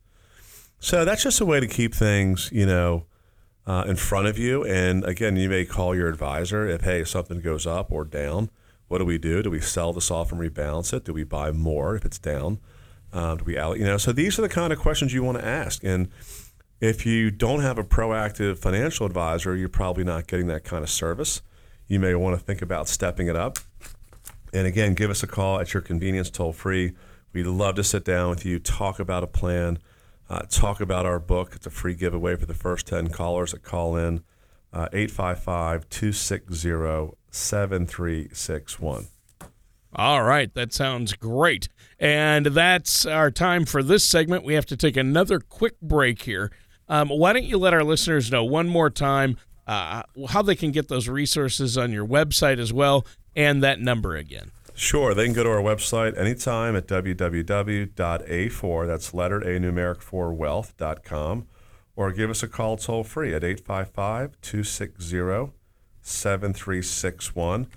So 0.80 1.04
that's 1.06 1.24
just 1.24 1.42
a 1.42 1.46
way 1.46 1.60
to 1.60 1.68
keep 1.68 1.94
things, 1.94 2.50
you 2.54 2.66
know, 2.66 3.06
uh, 3.66 3.84
in 3.88 3.96
front 3.96 4.28
of 4.28 4.38
you. 4.38 4.64
And 4.64 5.04
again, 5.04 5.36
you 5.36 5.50
may 5.50 5.66
call 5.66 5.96
your 5.96 6.08
advisor 6.08 6.68
if, 6.68 6.82
hey, 6.82 7.04
something 7.04 7.42
goes 7.42 7.66
up 7.66 7.92
or 7.92 8.06
down. 8.06 8.50
What 8.88 9.00
do 9.00 9.06
we 9.06 9.18
do? 9.18 9.42
Do 9.42 9.50
we 9.50 9.60
sell 9.60 9.92
this 9.92 10.12
off 10.12 10.32
and 10.32 10.40
rebalance 10.40 10.94
it? 10.94 11.04
Do 11.04 11.14
we 11.14 11.24
buy 11.24 11.52
more 11.52 11.96
if 11.96 12.06
it's 12.06 12.20
down? 12.20 12.60
Um, 13.12 13.38
do 13.38 13.44
we, 13.44 13.56
you 13.56 13.86
know? 13.86 13.98
So 13.98 14.12
these 14.12 14.38
are 14.40 14.44
the 14.44 14.50
kind 14.50 14.72
of 14.72 14.80
questions 14.80 15.14
you 15.14 15.24
want 15.24 15.40
to 15.40 15.46
ask. 15.46 15.84
And 15.84 16.10
if 16.80 17.06
you 17.06 17.32
don't 17.32 17.62
have 17.62 17.78
a 17.78 17.84
proactive 17.84 18.60
financial 18.60 19.06
advisor, 19.06 19.56
you're 19.56 19.68
probably 19.68 20.04
not 20.04 20.28
getting 20.28 20.48
that 20.48 20.64
kind 20.64 20.84
of 20.84 20.90
service. 20.90 21.42
You 21.88 22.00
may 22.00 22.16
want 22.16 22.38
to 22.38 22.44
think 22.44 22.62
about 22.62 22.88
stepping 22.88 23.28
it 23.28 23.36
up. 23.36 23.60
And 24.54 24.68
again, 24.68 24.94
give 24.94 25.10
us 25.10 25.24
a 25.24 25.28
call 25.28 25.60
at 25.60 25.74
your 25.74 25.82
convenience, 25.82 26.30
toll 26.30 26.54
free. 26.54 26.94
We'd 27.34 27.46
love 27.46 27.76
to 27.76 27.84
sit 27.84 28.04
down 28.04 28.30
with 28.30 28.46
you, 28.46 28.60
talk 28.60 29.00
about 29.00 29.24
a 29.24 29.28
plan, 29.28 29.80
uh, 30.30 30.44
talk 30.50 30.82
about 30.82 31.06
our 31.06 31.20
book. 31.20 31.54
It's 31.56 31.66
a 31.66 31.70
free 31.70 31.94
giveaway 31.94 32.36
for 32.36 32.46
the 32.46 32.54
first 32.54 32.88
10 32.88 33.10
callers 33.10 33.52
that 33.52 33.64
call 33.64 33.96
in. 33.96 34.24
Uh, 34.74 34.90
855 34.92 35.90
260 35.90 37.16
7361. 37.32 39.08
All 39.94 40.24
right, 40.24 40.54
that 40.54 40.74
sounds 40.74 41.14
great. 41.14 41.70
And 42.00 42.48
that's 42.48 43.06
our 43.06 43.32
time 43.32 43.66
for 43.66 43.82
this 43.82 44.04
segment. 44.04 44.44
We 44.44 44.54
have 44.54 44.66
to 44.68 44.78
take 44.78 44.98
another 44.98 45.40
quick 45.40 45.80
break 45.82 46.24
here. 46.24 46.52
Um, 46.90 47.10
why 47.10 47.34
don't 47.34 47.46
you 47.46 47.58
let 47.58 47.74
our 47.74 47.84
listeners 47.84 48.32
know 48.32 48.44
one 48.44 48.68
more 48.68 48.90
time 48.90 49.38
uh, 49.68 50.04
how 50.30 50.42
they 50.42 50.56
can 50.56 50.72
get 50.72 50.88
those 50.88 51.08
resources 51.08 51.78
on 51.78 51.92
your 51.92 52.08
website 52.08 52.60
as 52.60 52.74
well 52.74 53.06
and 53.36 53.62
that 53.64 53.80
number 53.80 54.16
again? 54.16 54.52
Sure, 54.74 55.14
they 55.14 55.26
can 55.26 55.34
go 55.34 55.44
to 55.44 55.50
our 55.50 55.62
website 55.62 56.18
anytime 56.18 56.76
at 56.76 56.88
www.a4, 56.88 58.88
that's 58.88 59.14
letter 59.14 59.40
A 59.40 59.60
numeric 59.60 60.02
4 60.02 60.34
wealth.com, 60.34 61.48
or 61.96 62.12
give 62.12 62.30
us 62.30 62.44
a 62.44 62.48
call 62.48 62.78
toll 62.78 63.04
free 63.04 63.34
at 63.34 63.44
855 63.44 64.40
260 64.42 65.52
7361. 66.02 67.68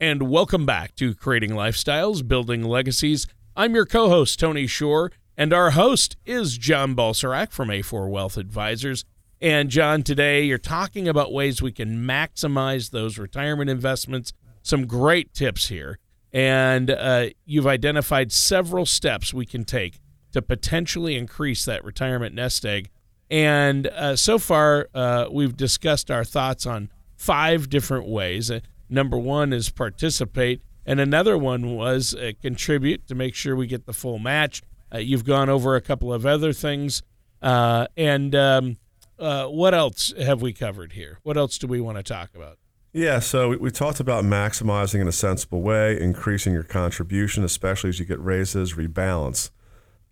And 0.00 0.30
welcome 0.30 0.66
back 0.66 0.94
to 0.96 1.14
Creating 1.14 1.50
Lifestyles, 1.50 2.26
Building 2.26 2.64
Legacies. 2.64 3.26
I'm 3.54 3.74
your 3.74 3.86
co 3.86 4.08
host, 4.08 4.40
Tony 4.40 4.66
Shore, 4.66 5.12
and 5.36 5.52
our 5.52 5.70
host 5.70 6.16
is 6.26 6.58
John 6.58 6.96
Balserac 6.96 7.52
from 7.52 7.68
A4 7.68 8.10
Wealth 8.10 8.36
Advisors. 8.36 9.04
And 9.40 9.70
John, 9.70 10.02
today 10.02 10.42
you're 10.42 10.58
talking 10.58 11.06
about 11.06 11.32
ways 11.32 11.62
we 11.62 11.72
can 11.72 12.04
maximize 12.04 12.90
those 12.90 13.18
retirement 13.18 13.70
investments. 13.70 14.32
Some 14.62 14.86
great 14.86 15.34
tips 15.34 15.68
here. 15.68 15.98
And 16.32 16.90
uh, 16.90 17.26
you've 17.44 17.66
identified 17.66 18.32
several 18.32 18.86
steps 18.86 19.34
we 19.34 19.44
can 19.44 19.64
take 19.64 20.00
to 20.32 20.42
potentially 20.42 21.16
increase 21.16 21.64
that 21.64 21.84
retirement 21.84 22.34
nest 22.34 22.64
egg. 22.64 22.90
And 23.30 23.86
uh, 23.86 24.16
so 24.16 24.38
far, 24.38 24.88
uh, 24.94 25.26
we've 25.30 25.56
discussed 25.56 26.10
our 26.10 26.24
thoughts 26.24 26.66
on 26.66 26.90
five 27.16 27.70
different 27.70 28.06
ways. 28.06 28.50
Uh, 28.50 28.60
number 28.90 29.16
one 29.16 29.52
is 29.52 29.70
participate, 29.70 30.60
and 30.84 31.00
another 31.00 31.38
one 31.38 31.74
was 31.74 32.14
uh, 32.14 32.32
contribute 32.42 33.06
to 33.06 33.14
make 33.14 33.34
sure 33.34 33.56
we 33.56 33.66
get 33.66 33.86
the 33.86 33.92
full 33.94 34.18
match. 34.18 34.62
Uh, 34.94 34.98
you've 34.98 35.24
gone 35.24 35.48
over 35.48 35.76
a 35.76 35.80
couple 35.80 36.12
of 36.12 36.26
other 36.26 36.52
things. 36.52 37.02
Uh, 37.40 37.86
and 37.96 38.34
um, 38.34 38.76
what 39.16 39.74
else 39.74 40.12
have 40.20 40.42
we 40.42 40.52
covered 40.52 40.92
here? 40.92 41.18
What 41.22 41.36
else 41.36 41.56
do 41.58 41.66
we 41.66 41.80
want 41.80 41.96
to 41.96 42.02
talk 42.02 42.34
about? 42.34 42.58
Yeah, 42.92 43.20
so 43.20 43.48
we, 43.48 43.56
we 43.56 43.70
talked 43.70 44.00
about 44.00 44.24
maximizing 44.24 45.00
in 45.00 45.08
a 45.08 45.12
sensible 45.12 45.62
way, 45.62 45.98
increasing 45.98 46.52
your 46.52 46.62
contribution, 46.62 47.42
especially 47.42 47.88
as 47.88 47.98
you 47.98 48.04
get 48.04 48.20
raises, 48.20 48.74
rebalance. 48.74 49.50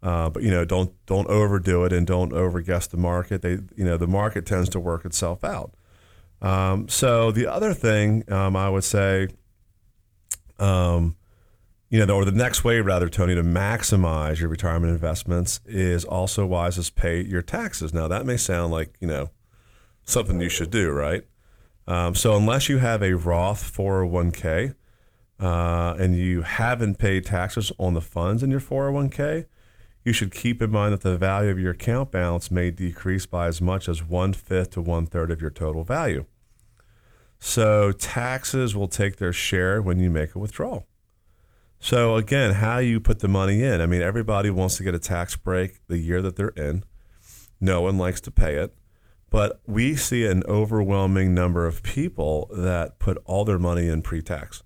Uh, 0.03 0.31
but 0.31 0.43
you 0.43 0.51
know, 0.51 0.65
don't 0.65 0.93
don't 1.07 1.29
overdo 1.29 1.85
it 1.85 1.93
and 1.93 2.07
don't 2.07 2.33
overguess 2.33 2.89
the 2.89 2.97
market. 2.97 3.43
They, 3.43 3.59
you 3.77 3.85
know, 3.85 3.97
the 3.97 4.07
market 4.07 4.47
tends 4.47 4.69
to 4.71 4.81
work 4.81 5.05
itself 5.05 5.45
out. 5.45 5.75
Um, 6.41 6.89
so 6.89 7.31
the 7.31 7.47
other 7.47 7.75
thing 7.75 8.31
um, 8.33 8.57
I 8.57 8.71
would 8.71 8.85
say, 8.85 9.29
um, 10.59 11.17
you 11.91 12.05
know, 12.07 12.17
or 12.17 12.25
the 12.25 12.33
next 12.33 12.65
way 12.65 12.81
rather, 12.81 13.11
Tony, 13.11 13.35
to 13.35 13.43
maximize 13.43 14.41
your 14.41 14.49
retirement 14.49 14.93
investments 14.93 15.61
is 15.67 16.05
also 16.05 16.47
wise 16.47 16.79
is 16.79 16.89
pay 16.89 17.23
your 17.23 17.43
taxes. 17.43 17.93
Now 17.93 18.09
that 18.09 18.25
may 18.25 18.39
sound 18.39 18.73
like 18.73 18.97
you 19.01 19.07
know 19.07 19.31
something 20.05 20.41
you 20.41 20.49
should 20.49 20.71
do, 20.71 20.91
right? 20.91 21.25
Um, 21.87 22.15
so 22.15 22.37
unless 22.37 22.69
you 22.69 22.79
have 22.79 23.03
a 23.03 23.15
Roth 23.15 23.77
401k 23.77 24.75
uh, 25.41 25.95
and 25.99 26.17
you 26.17 26.43
haven't 26.43 26.99
paid 26.99 27.25
taxes 27.27 27.73
on 27.79 27.95
the 27.95 28.01
funds 28.01 28.43
in 28.43 28.51
your 28.51 28.61
401k, 28.61 29.47
you 30.05 30.13
should 30.13 30.33
keep 30.33 30.63
in 30.63 30.71
mind 30.71 30.93
that 30.93 31.03
the 31.03 31.19
value 31.19 31.51
of 31.51 31.59
your 31.59 31.73
account 31.73 32.11
balance 32.11 32.51
may 32.51 32.71
decrease 32.71 33.27
by 33.27 33.47
as 33.47 33.61
much 33.61 33.89
as 33.89 34.03
one 34.03 34.33
fifth 34.33 34.71
to 34.71 34.81
one 34.81 35.07
third 35.07 35.31
of 35.31 35.41
your 35.41 35.51
total 35.51 35.85
value. 35.85 36.25
So 37.39 37.93
taxes 37.93 38.77
will 38.77 38.89
take 38.89 39.17
their 39.17 39.33
share 39.33 39.81
when 39.81 39.99
you 39.99 40.11
make 40.11 40.35
a 40.35 40.39
withdrawal. 40.39 40.87
So 41.79 42.17
again, 42.17 42.55
how 42.55 42.79
you 42.79 43.01
put 43.01 43.21
the 43.21 43.29
money 43.29 43.63
in. 43.63 43.81
I 43.81 43.87
mean, 43.87 44.03
everybody 44.03 44.51
wants 44.51 44.77
to 44.77 44.83
get 44.83 44.95
a 44.95 44.99
tax 44.99 45.37
break 45.37 45.81
the 45.89 45.97
year 45.97 46.21
that 46.21 46.37
they're 46.37 46.49
in. 46.49 46.85
No 47.61 47.81
one 47.81 47.97
likes 47.97 48.21
to 48.23 48.31
pay 48.31 48.57
it. 48.57 48.75
But 49.31 49.61
we 49.67 49.95
see 49.97 50.27
an 50.27 50.43
overwhelming 50.45 51.35
number 51.35 51.67
of 51.67 51.83
people 51.83 52.51
that 52.53 52.99
put 52.99 53.17
all 53.25 53.45
their 53.45 53.59
money 53.59 53.89
in 53.89 54.03
pre 54.03 54.21
tax. 54.21 54.63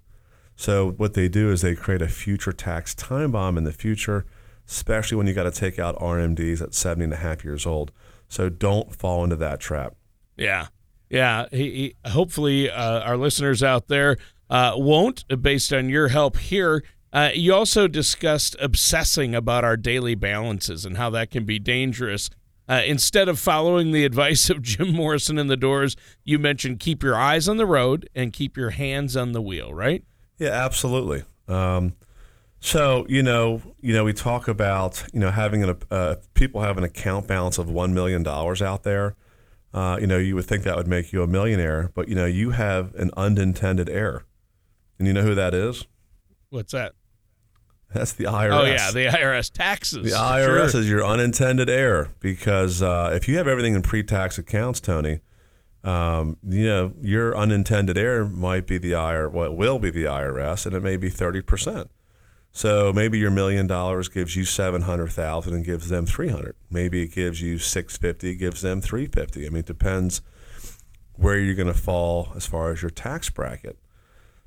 So, 0.56 0.92
what 0.92 1.14
they 1.14 1.28
do 1.28 1.50
is 1.50 1.60
they 1.60 1.74
create 1.74 2.00
a 2.00 2.08
future 2.08 2.52
tax 2.52 2.94
time 2.94 3.32
bomb 3.32 3.58
in 3.58 3.64
the 3.64 3.72
future, 3.72 4.24
especially 4.68 5.16
when 5.16 5.26
you 5.26 5.34
got 5.34 5.44
to 5.44 5.50
take 5.50 5.78
out 5.78 5.98
RMDs 5.98 6.60
at 6.60 6.74
70 6.74 7.04
and 7.04 7.12
a 7.12 7.16
half 7.16 7.44
years 7.44 7.66
old. 7.66 7.92
So, 8.28 8.48
don't 8.48 8.94
fall 8.94 9.22
into 9.24 9.36
that 9.36 9.60
trap. 9.60 9.94
Yeah. 10.36 10.68
Yeah. 11.10 11.46
He, 11.50 11.94
he, 12.04 12.10
hopefully, 12.10 12.70
uh, 12.70 13.00
our 13.00 13.16
listeners 13.16 13.62
out 13.62 13.88
there 13.88 14.16
uh, 14.50 14.74
won't, 14.76 15.24
based 15.42 15.72
on 15.72 15.88
your 15.88 16.08
help 16.08 16.38
here. 16.38 16.82
Uh, 17.12 17.30
you 17.32 17.54
also 17.54 17.86
discussed 17.86 18.56
obsessing 18.60 19.34
about 19.36 19.64
our 19.64 19.76
daily 19.76 20.16
balances 20.16 20.84
and 20.84 20.96
how 20.96 21.10
that 21.10 21.30
can 21.30 21.44
be 21.44 21.60
dangerous. 21.60 22.28
Uh, 22.68 22.82
instead 22.84 23.28
of 23.28 23.38
following 23.38 23.92
the 23.92 24.04
advice 24.04 24.50
of 24.50 24.62
Jim 24.62 24.92
Morrison 24.92 25.38
in 25.38 25.46
the 25.46 25.56
Doors, 25.56 25.96
you 26.24 26.38
mentioned 26.38 26.80
keep 26.80 27.02
your 27.02 27.16
eyes 27.16 27.48
on 27.48 27.56
the 27.56 27.66
road 27.66 28.08
and 28.14 28.32
keep 28.32 28.56
your 28.56 28.70
hands 28.70 29.16
on 29.16 29.32
the 29.32 29.42
wheel, 29.42 29.72
right? 29.72 30.02
Yeah, 30.38 30.50
absolutely. 30.50 31.22
Um, 31.46 31.94
so 32.64 33.04
you 33.10 33.22
know, 33.22 33.60
you 33.82 33.92
know, 33.92 34.04
we 34.04 34.14
talk 34.14 34.48
about 34.48 35.04
you 35.12 35.20
know 35.20 35.30
having 35.30 35.62
an 35.62 35.76
uh, 35.90 36.16
people 36.32 36.62
have 36.62 36.78
an 36.78 36.84
account 36.84 37.26
balance 37.28 37.58
of 37.58 37.68
one 37.68 37.92
million 37.92 38.22
dollars 38.22 38.62
out 38.62 38.84
there. 38.84 39.16
Uh, 39.74 39.98
you 40.00 40.06
know, 40.06 40.16
you 40.16 40.34
would 40.34 40.46
think 40.46 40.64
that 40.64 40.74
would 40.74 40.88
make 40.88 41.12
you 41.12 41.22
a 41.22 41.26
millionaire, 41.26 41.90
but 41.94 42.08
you 42.08 42.14
know, 42.14 42.24
you 42.24 42.50
have 42.50 42.94
an 42.94 43.10
unintended 43.18 43.90
error, 43.90 44.24
and 44.98 45.06
you 45.06 45.12
know 45.12 45.20
who 45.20 45.34
that 45.34 45.52
is? 45.52 45.86
What's 46.48 46.72
that? 46.72 46.92
That's 47.92 48.12
the 48.12 48.24
IRS. 48.24 48.58
Oh 48.58 48.64
yeah, 48.64 48.90
the 48.92 49.06
IRS 49.14 49.52
taxes. 49.52 50.10
The 50.10 50.16
IRS 50.16 50.70
Sure. 50.70 50.80
is 50.80 50.88
your 50.88 51.04
unintended 51.04 51.68
error 51.68 52.12
because 52.18 52.80
uh, 52.80 53.10
if 53.12 53.28
you 53.28 53.36
have 53.36 53.46
everything 53.46 53.74
in 53.74 53.82
pre-tax 53.82 54.38
accounts, 54.38 54.80
Tony, 54.80 55.20
um, 55.84 56.38
you 56.48 56.64
know 56.66 56.94
your 57.02 57.36
unintended 57.36 57.98
error 57.98 58.26
might 58.26 58.66
be 58.66 58.78
the 58.78 58.92
IRS. 58.92 59.30
Well, 59.32 59.52
it 59.52 59.54
will 59.54 59.78
be 59.78 59.90
the 59.90 60.04
IRS, 60.04 60.64
and 60.64 60.74
it 60.74 60.80
may 60.80 60.96
be 60.96 61.10
thirty 61.10 61.42
percent. 61.42 61.90
So 62.56 62.92
maybe 62.92 63.18
your 63.18 63.32
million 63.32 63.66
dollars 63.66 64.08
gives 64.08 64.36
you 64.36 64.44
seven 64.44 64.82
hundred 64.82 65.10
thousand 65.10 65.54
and 65.54 65.64
gives 65.64 65.88
them 65.88 66.06
three 66.06 66.28
hundred. 66.28 66.54
Maybe 66.70 67.02
it 67.02 67.12
gives 67.12 67.42
you 67.42 67.58
six 67.58 67.98
fifty, 67.98 68.36
gives 68.36 68.62
them 68.62 68.80
three 68.80 69.06
fifty. 69.06 69.44
I 69.44 69.48
mean, 69.48 69.58
it 69.58 69.66
depends 69.66 70.22
where 71.16 71.36
you're 71.36 71.56
going 71.56 71.66
to 71.66 71.74
fall 71.74 72.28
as 72.36 72.46
far 72.46 72.70
as 72.70 72.80
your 72.80 72.92
tax 72.92 73.28
bracket. 73.28 73.76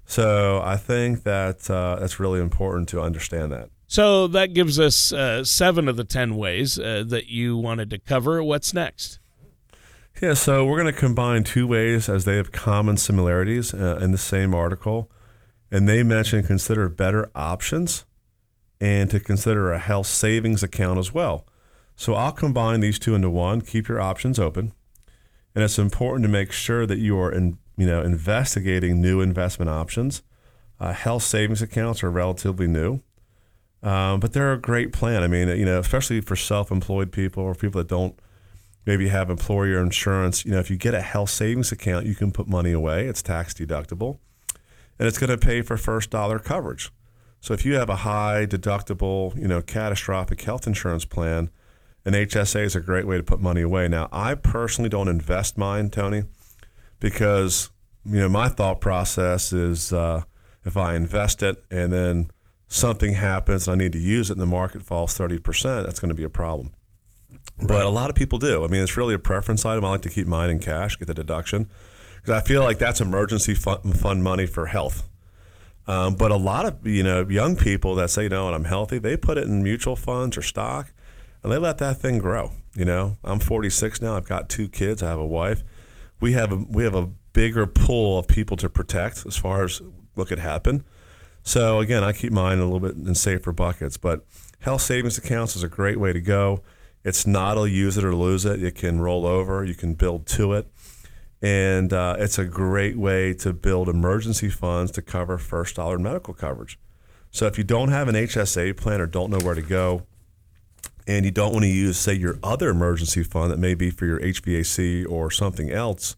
So 0.06 0.62
I 0.63 0.78
think 0.78 1.24
that 1.24 1.70
uh, 1.70 1.98
that's 2.00 2.17
really 2.17 2.39
important 2.39 2.88
to 2.89 3.02
understand 3.02 3.52
that. 3.52 3.70
So 3.88 4.28
that 4.28 4.54
gives 4.54 4.80
us 4.80 5.12
uh, 5.12 5.43
seven 5.43 5.89
of 5.89 5.98
the 5.98 6.06
ten 6.06 6.38
ways 6.38 6.80
uh, 6.80 7.04
that 7.08 7.28
you 7.28 7.58
wanted 7.58 7.89
to 7.89 8.00
cover. 8.00 8.41
What's 8.41 8.74
next? 8.74 9.20
Yeah, 10.22 10.34
so 10.34 10.65
we're 10.65 10.82
going 10.82 10.93
to 10.93 11.00
combine 11.00 11.43
two 11.43 11.67
ways 11.67 12.08
as 12.08 12.24
they 12.24 12.38
have 12.38 12.54
common 12.54 12.96
similarities 12.96 13.74
uh, 13.74 14.00
in 14.02 14.12
the 14.12 14.17
same 14.17 14.56
article. 14.56 15.12
And 15.71 15.88
they 15.88 16.03
mentioned 16.03 16.47
consider 16.47 16.88
better 16.89 17.30
options 17.36 18.06
and 18.80 19.10
to 19.10 19.19
consider 19.19 19.71
a 19.71 19.80
health 19.80 20.08
savings 20.08 20.63
account 20.63 20.99
as 20.99 21.13
well. 21.13 21.45
So 21.95 22.13
I'll 22.13 22.32
combine 22.32 22.80
these 22.80 22.99
two 22.99 23.15
into 23.15 23.30
one. 23.30 23.62
Keep 23.62 23.88
your 23.88 23.99
options 23.99 24.39
open. 24.39 24.73
And 25.56 25.63
it's 25.63 25.80
important 25.80 26.23
to 26.23 26.30
make 26.30 26.51
sure 26.51 26.86
that 26.86 26.99
you 26.99 27.17
are 27.19 27.32
in, 27.32 27.58
you 27.75 27.88
know, 27.88 28.01
investigating 28.01 29.01
new 29.01 29.21
investment 29.21 29.69
options. 29.69 30.21
Uh, 30.80 30.93
health 30.93 31.23
savings 31.23 31.62
accounts 31.63 32.03
are 32.03 32.12
relatively 32.12 32.67
new, 32.67 33.01
um, 33.82 34.19
but 34.19 34.34
they're 34.34 34.53
a 34.53 34.62
great 34.62 34.93
plan. 34.93 35.23
I 35.23 35.27
mean, 35.27 35.47
you 35.47 35.65
know, 35.65 35.80
especially 35.80 36.21
for 36.21 36.36
self-employed 36.36 37.12
people 37.12 37.41
or 37.41 37.56
people 37.56 37.80
that 37.80 37.88
don't 37.88 38.19
maybe 38.86 39.08
have 39.08 39.32
employer 39.32 39.82
insurance. 39.82 40.45
You 40.45 40.51
know, 40.51 40.60
if 40.60 40.69
you 40.69 40.77
get 40.77 40.93
a 40.93 41.01
health 41.01 41.32
savings 41.32 41.71
account, 41.71 42.06
you 42.06 42.13
can 42.13 42.32
put 42.32 42.47
money 42.47 42.71
away. 42.71 43.08
It's 43.08 43.23
tax 43.23 43.56
deductible, 43.56 44.19
and 44.99 45.07
it's 45.07 45.17
going 45.17 45.29
to 45.29 45.38
pay 45.38 45.62
for 45.62 45.77
first 45.77 46.10
dollar 46.10 46.39
coverage. 46.39 46.91
So 47.39 47.53
if 47.53 47.65
you 47.65 47.75
have 47.75 47.89
a 47.89 47.97
high 47.97 48.45
deductible, 48.45 49.36
you 49.38 49.47
know, 49.47 49.62
catastrophic 49.62 50.41
health 50.41 50.67
insurance 50.67 51.05
plan, 51.05 51.49
an 52.05 52.13
HSA 52.13 52.63
is 52.63 52.75
a 52.75 52.79
great 52.79 53.05
way 53.05 53.17
to 53.17 53.23
put 53.23 53.39
money 53.39 53.62
away. 53.62 53.88
Now, 53.88 54.07
I 54.12 54.36
personally 54.36 54.89
don't 54.89 55.07
invest 55.07 55.57
mine, 55.57 55.89
Tony, 55.89 56.23
because 56.99 57.69
you 58.05 58.19
know 58.19 58.29
my 58.29 58.47
thought 58.47 58.79
process 58.79 59.51
is 59.51 59.91
uh, 59.91 60.23
if 60.63 60.77
I 60.77 60.95
invest 60.95 61.43
it 61.43 61.63
and 61.69 61.91
then 61.91 62.31
something 62.67 63.13
happens 63.13 63.67
and 63.67 63.79
I 63.79 63.83
need 63.83 63.91
to 63.91 63.99
use 63.99 64.29
it 64.29 64.33
and 64.33 64.41
the 64.41 64.45
market 64.45 64.83
falls 64.83 65.15
thirty 65.15 65.38
percent, 65.38 65.86
that's 65.86 65.99
going 65.99 66.10
to 66.10 66.15
be 66.15 66.23
a 66.23 66.29
problem. 66.29 66.71
But 67.62 67.86
a 67.86 67.89
lot 67.89 68.10
of 68.10 68.15
people 68.15 68.39
do. 68.39 68.63
I 68.63 68.67
mean, 68.67 68.81
it's 68.81 68.95
really 68.95 69.13
a 69.13 69.19
preference 69.19 69.65
item. 69.65 69.83
I 69.83 69.89
like 69.89 70.01
to 70.03 70.10
keep 70.10 70.27
mine 70.27 70.49
in 70.49 70.60
cash, 70.60 70.95
get 70.95 71.07
the 71.07 71.13
deduction, 71.13 71.69
because 72.27 72.43
I 72.43 72.45
feel 72.45 72.61
like 72.61 72.77
that's 72.77 72.99
emergency 72.99 73.53
fund, 73.53 73.97
fund 73.97 74.21
money 74.21 74.45
for 74.45 74.65
health. 74.65 75.07
Um, 75.87 76.15
but 76.15 76.29
a 76.29 76.35
lot 76.35 76.65
of 76.65 76.85
you 76.85 77.01
know 77.01 77.25
young 77.25 77.55
people 77.55 77.95
that 77.95 78.09
say, 78.09 78.27
know, 78.27 78.47
and 78.47 78.55
I'm 78.55 78.65
healthy, 78.65 78.99
they 78.99 79.15
put 79.15 79.37
it 79.37 79.45
in 79.45 79.63
mutual 79.63 79.95
funds 79.95 80.37
or 80.37 80.41
stock, 80.41 80.91
and 81.41 81.53
they 81.53 81.57
let 81.57 81.77
that 81.77 82.01
thing 82.01 82.17
grow. 82.17 82.51
You 82.75 82.83
know, 82.83 83.17
I'm 83.23 83.39
46 83.39 84.01
now. 84.01 84.17
I've 84.17 84.27
got 84.27 84.49
two 84.49 84.67
kids. 84.67 85.01
I 85.01 85.07
have 85.07 85.19
a 85.19 85.25
wife. 85.25 85.63
We 86.19 86.33
have 86.33 86.51
a 86.51 86.57
we 86.57 86.83
have 86.83 86.95
a 86.95 87.07
bigger 87.31 87.65
pool 87.65 88.19
of 88.19 88.27
people 88.27 88.57
to 88.57 88.67
protect 88.67 89.25
as 89.25 89.37
far 89.37 89.63
as 89.63 89.81
what 90.15 90.27
could 90.27 90.39
happen. 90.39 90.83
So 91.43 91.79
again, 91.79 92.03
I 92.03 92.11
keep 92.11 92.33
mine 92.33 92.59
a 92.59 92.65
little 92.65 92.81
bit 92.81 92.95
in 92.95 93.15
safer 93.15 93.53
buckets. 93.53 93.95
But 93.95 94.25
health 94.59 94.81
savings 94.81 95.17
accounts 95.17 95.55
is 95.55 95.63
a 95.63 95.69
great 95.69 95.97
way 95.97 96.11
to 96.11 96.19
go. 96.19 96.61
It's 97.05 97.25
not 97.25 97.57
a 97.57 97.69
use 97.69 97.97
it 97.97 98.03
or 98.03 98.13
lose 98.13 98.43
it. 98.43 98.61
It 98.61 98.75
can 98.75 98.99
roll 98.99 99.25
over. 99.25 99.63
You 99.63 99.75
can 99.75 99.93
build 99.93 100.27
to 100.27 100.51
it. 100.51 100.67
And 101.41 101.93
uh, 101.93 102.15
it's 102.17 102.39
a 102.39 102.45
great 102.45 102.97
way 102.97 103.34
to 103.36 103.54
build 103.54 103.89
emergency 103.89 104.50
funds 104.50 104.91
to 104.93 105.02
cover 105.02 105.38
first 105.38 105.76
dollar 105.76 106.00
medical 106.00 106.34
coverage. 106.34 106.80
So 107.32 107.45
if 107.45 107.58
you 107.58 107.63
don't 107.63 107.89
have 107.89 108.08
an 108.08 108.15
HSA 108.15 108.78
plan 108.78 109.02
or 109.02 109.06
don't 109.06 109.30
know 109.30 109.39
where 109.39 109.54
to 109.54 109.62
go, 109.62 110.04
and 111.08 111.23
you 111.23 111.32
don't 111.32 111.54
want 111.54 111.63
to 111.63 111.69
use, 111.69 111.97
say, 111.97 112.13
your 112.13 112.38
other 112.43 112.69
emergency 112.69 113.23
fund 113.23 113.52
that 113.52 113.60
may 113.60 113.76
be 113.76 113.89
for 113.89 114.06
your 114.06 114.19
HVAC 114.19 115.10
or 115.10 115.32
something 115.32 115.71
else, 115.71 116.15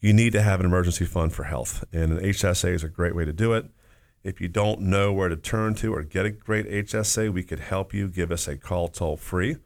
you 0.00 0.12
need 0.12 0.32
to 0.32 0.42
have 0.42 0.58
an 0.60 0.66
emergency 0.66 1.04
fund 1.04 1.32
for 1.32 1.44
health. 1.44 1.84
And 1.92 2.18
an 2.18 2.24
HSA 2.24 2.74
is 2.74 2.82
a 2.82 2.88
great 2.88 3.14
way 3.14 3.24
to 3.24 3.32
do 3.32 3.52
it. 3.52 3.66
If 4.24 4.40
you 4.40 4.48
don't 4.48 4.80
know 4.80 5.12
where 5.12 5.28
to 5.28 5.36
turn 5.36 5.74
to 5.76 5.94
or 5.94 6.02
get 6.02 6.26
a 6.26 6.30
great 6.30 6.68
HSA, 6.68 7.32
we 7.32 7.42
could 7.42 7.60
help 7.60 7.94
you. 7.94 8.08
Give 8.08 8.32
us 8.32 8.48
a 8.48 8.56
call 8.56 8.88
toll 8.88 9.16
free. 9.16 9.56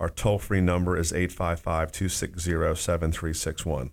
Our 0.00 0.08
toll 0.08 0.38
free 0.38 0.60
number 0.60 0.96
is 0.96 1.12
855 1.12 1.92
260 1.92 2.50
7361. 2.74 3.90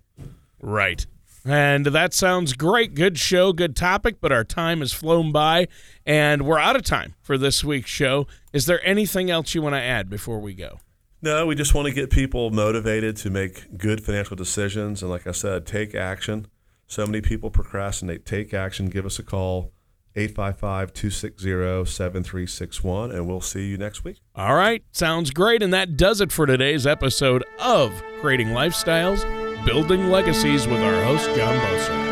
Right. 0.60 1.06
And 1.44 1.86
that 1.86 2.12
sounds 2.12 2.52
great. 2.52 2.94
Good 2.94 3.18
show, 3.18 3.52
good 3.52 3.74
topic, 3.74 4.20
but 4.20 4.32
our 4.32 4.44
time 4.44 4.80
has 4.80 4.92
flown 4.92 5.32
by 5.32 5.68
and 6.04 6.42
we're 6.42 6.58
out 6.58 6.76
of 6.76 6.82
time 6.82 7.14
for 7.22 7.38
this 7.38 7.64
week's 7.64 7.90
show. 7.90 8.26
Is 8.52 8.66
there 8.66 8.84
anything 8.86 9.30
else 9.30 9.54
you 9.54 9.62
want 9.62 9.74
to 9.74 9.80
add 9.80 10.10
before 10.10 10.40
we 10.40 10.54
go? 10.54 10.80
No, 11.20 11.46
we 11.46 11.54
just 11.54 11.74
want 11.74 11.86
to 11.86 11.94
get 11.94 12.10
people 12.10 12.50
motivated 12.50 13.16
to 13.18 13.30
make 13.30 13.76
good 13.76 14.04
financial 14.04 14.36
decisions. 14.36 15.02
And 15.02 15.10
like 15.10 15.26
I 15.26 15.32
said, 15.32 15.66
take 15.66 15.94
action. 15.94 16.46
So 16.86 17.06
many 17.06 17.20
people 17.20 17.50
procrastinate. 17.50 18.24
Take 18.24 18.54
action. 18.54 18.86
Give 18.86 19.04
us 19.04 19.18
a 19.18 19.22
call, 19.22 19.72
855 20.16 20.92
260 20.92 21.90
7361, 21.90 23.10
and 23.10 23.26
we'll 23.26 23.40
see 23.40 23.66
you 23.66 23.76
next 23.76 24.04
week. 24.04 24.20
All 24.34 24.54
right, 24.54 24.82
sounds 24.92 25.30
great. 25.30 25.62
And 25.62 25.72
that 25.74 25.96
does 25.96 26.20
it 26.20 26.30
for 26.30 26.46
today's 26.46 26.86
episode 26.86 27.44
of 27.58 28.02
Creating 28.20 28.48
Lifestyles, 28.48 29.22
Building 29.64 30.10
Legacies 30.10 30.66
with 30.66 30.80
our 30.80 31.04
host, 31.04 31.26
John 31.36 31.56
Boser. 31.58 32.08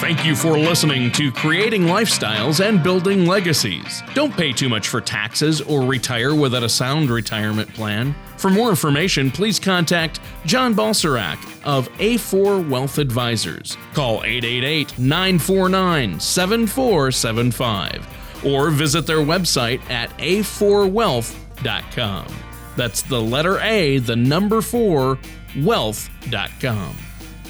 Thank 0.00 0.24
you 0.26 0.34
for 0.34 0.58
listening 0.58 1.12
to 1.12 1.30
Creating 1.32 1.82
Lifestyles 1.82 2.62
and 2.62 2.82
Building 2.82 3.24
Legacies. 3.24 4.02
Don't 4.14 4.36
pay 4.36 4.52
too 4.52 4.68
much 4.68 4.88
for 4.88 5.00
taxes 5.00 5.60
or 5.60 5.82
retire 5.82 6.34
without 6.34 6.64
a 6.64 6.68
sound 6.68 7.08
retirement 7.08 7.72
plan. 7.72 8.14
For 8.36 8.50
more 8.50 8.68
information, 8.68 9.30
please 9.30 9.58
contact 9.60 10.20
John 10.44 10.74
Balserac 10.74 11.38
of 11.64 11.88
A4 11.92 12.68
Wealth 12.68 12.98
Advisors. 12.98 13.78
Call 13.94 14.24
888 14.24 14.98
949 14.98 16.20
7475 16.20 18.44
or 18.44 18.70
visit 18.70 19.06
their 19.06 19.18
website 19.18 19.88
at 19.88 20.10
a4wealth.com. 20.18 22.26
That's 22.76 23.02
the 23.02 23.20
letter 23.20 23.58
A, 23.60 23.98
the 23.98 24.16
number 24.16 24.60
4, 24.60 25.18
wealth.com. 25.62 26.96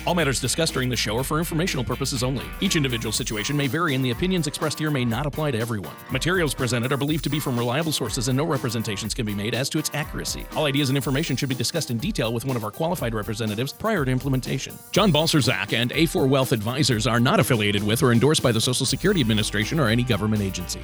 All 0.05 0.17
matters 0.17 0.41
discussed 0.41 0.73
during 0.73 0.89
the 0.89 0.97
show 0.97 1.17
are 1.17 1.23
for 1.23 1.39
informational 1.39 1.85
purposes 1.85 2.25
only. 2.25 2.45
Each 2.61 2.75
individual 2.75 3.13
situation 3.13 3.57
may 3.57 3.69
vary, 3.69 3.95
and 3.95 4.05
the 4.05 4.11
opinions 4.11 4.49
expressed 4.49 4.81
here 4.81 4.91
may 4.91 5.05
not 5.05 5.27
apply 5.27 5.53
to 5.53 5.59
everyone. 5.59 5.95
Materials 6.11 6.55
presented 6.55 6.91
are 6.91 6.97
believed 6.97 7.23
to 7.23 7.31
be 7.31 7.39
from 7.39 7.57
reliable 7.57 7.93
sources, 7.93 8.27
and 8.27 8.37
no 8.37 8.45
representations 8.45 9.15
can 9.15 9.25
be 9.25 9.35
made 9.35 9.55
as 9.55 9.69
to 9.69 9.79
its 9.79 9.93
accuracy. 9.95 10.45
All 10.57 10.65
ideas 10.65 10.91
and 10.91 10.97
information 10.97 11.37
should 11.37 11.49
be 11.49 11.55
discussed 11.55 11.93
in 11.93 11.99
detail 11.99 12.33
with 12.33 12.45
one 12.45 12.57
of 12.57 12.65
our 12.65 12.73
qualified 12.73 13.15
representatives 13.15 13.73
prior 13.73 14.05
to 14.05 14.11
implementation. 14.11 14.77
John 14.91 15.13
Balserzak 15.13 15.73
and 15.73 15.93
A4 15.93 16.29
Wealth 16.29 16.51
Advisors 16.51 17.07
are 17.07 17.21
not 17.21 17.39
affiliated 17.39 17.85
with 17.85 18.03
or 18.03 18.11
endorsed 18.11 18.43
by 18.43 18.51
the 18.51 18.61
Social 18.61 18.87
Security 18.87 19.21
Administration 19.21 19.79
or 19.79 19.89
any 19.89 20.03
government 20.03 20.43
agency. 20.43 20.81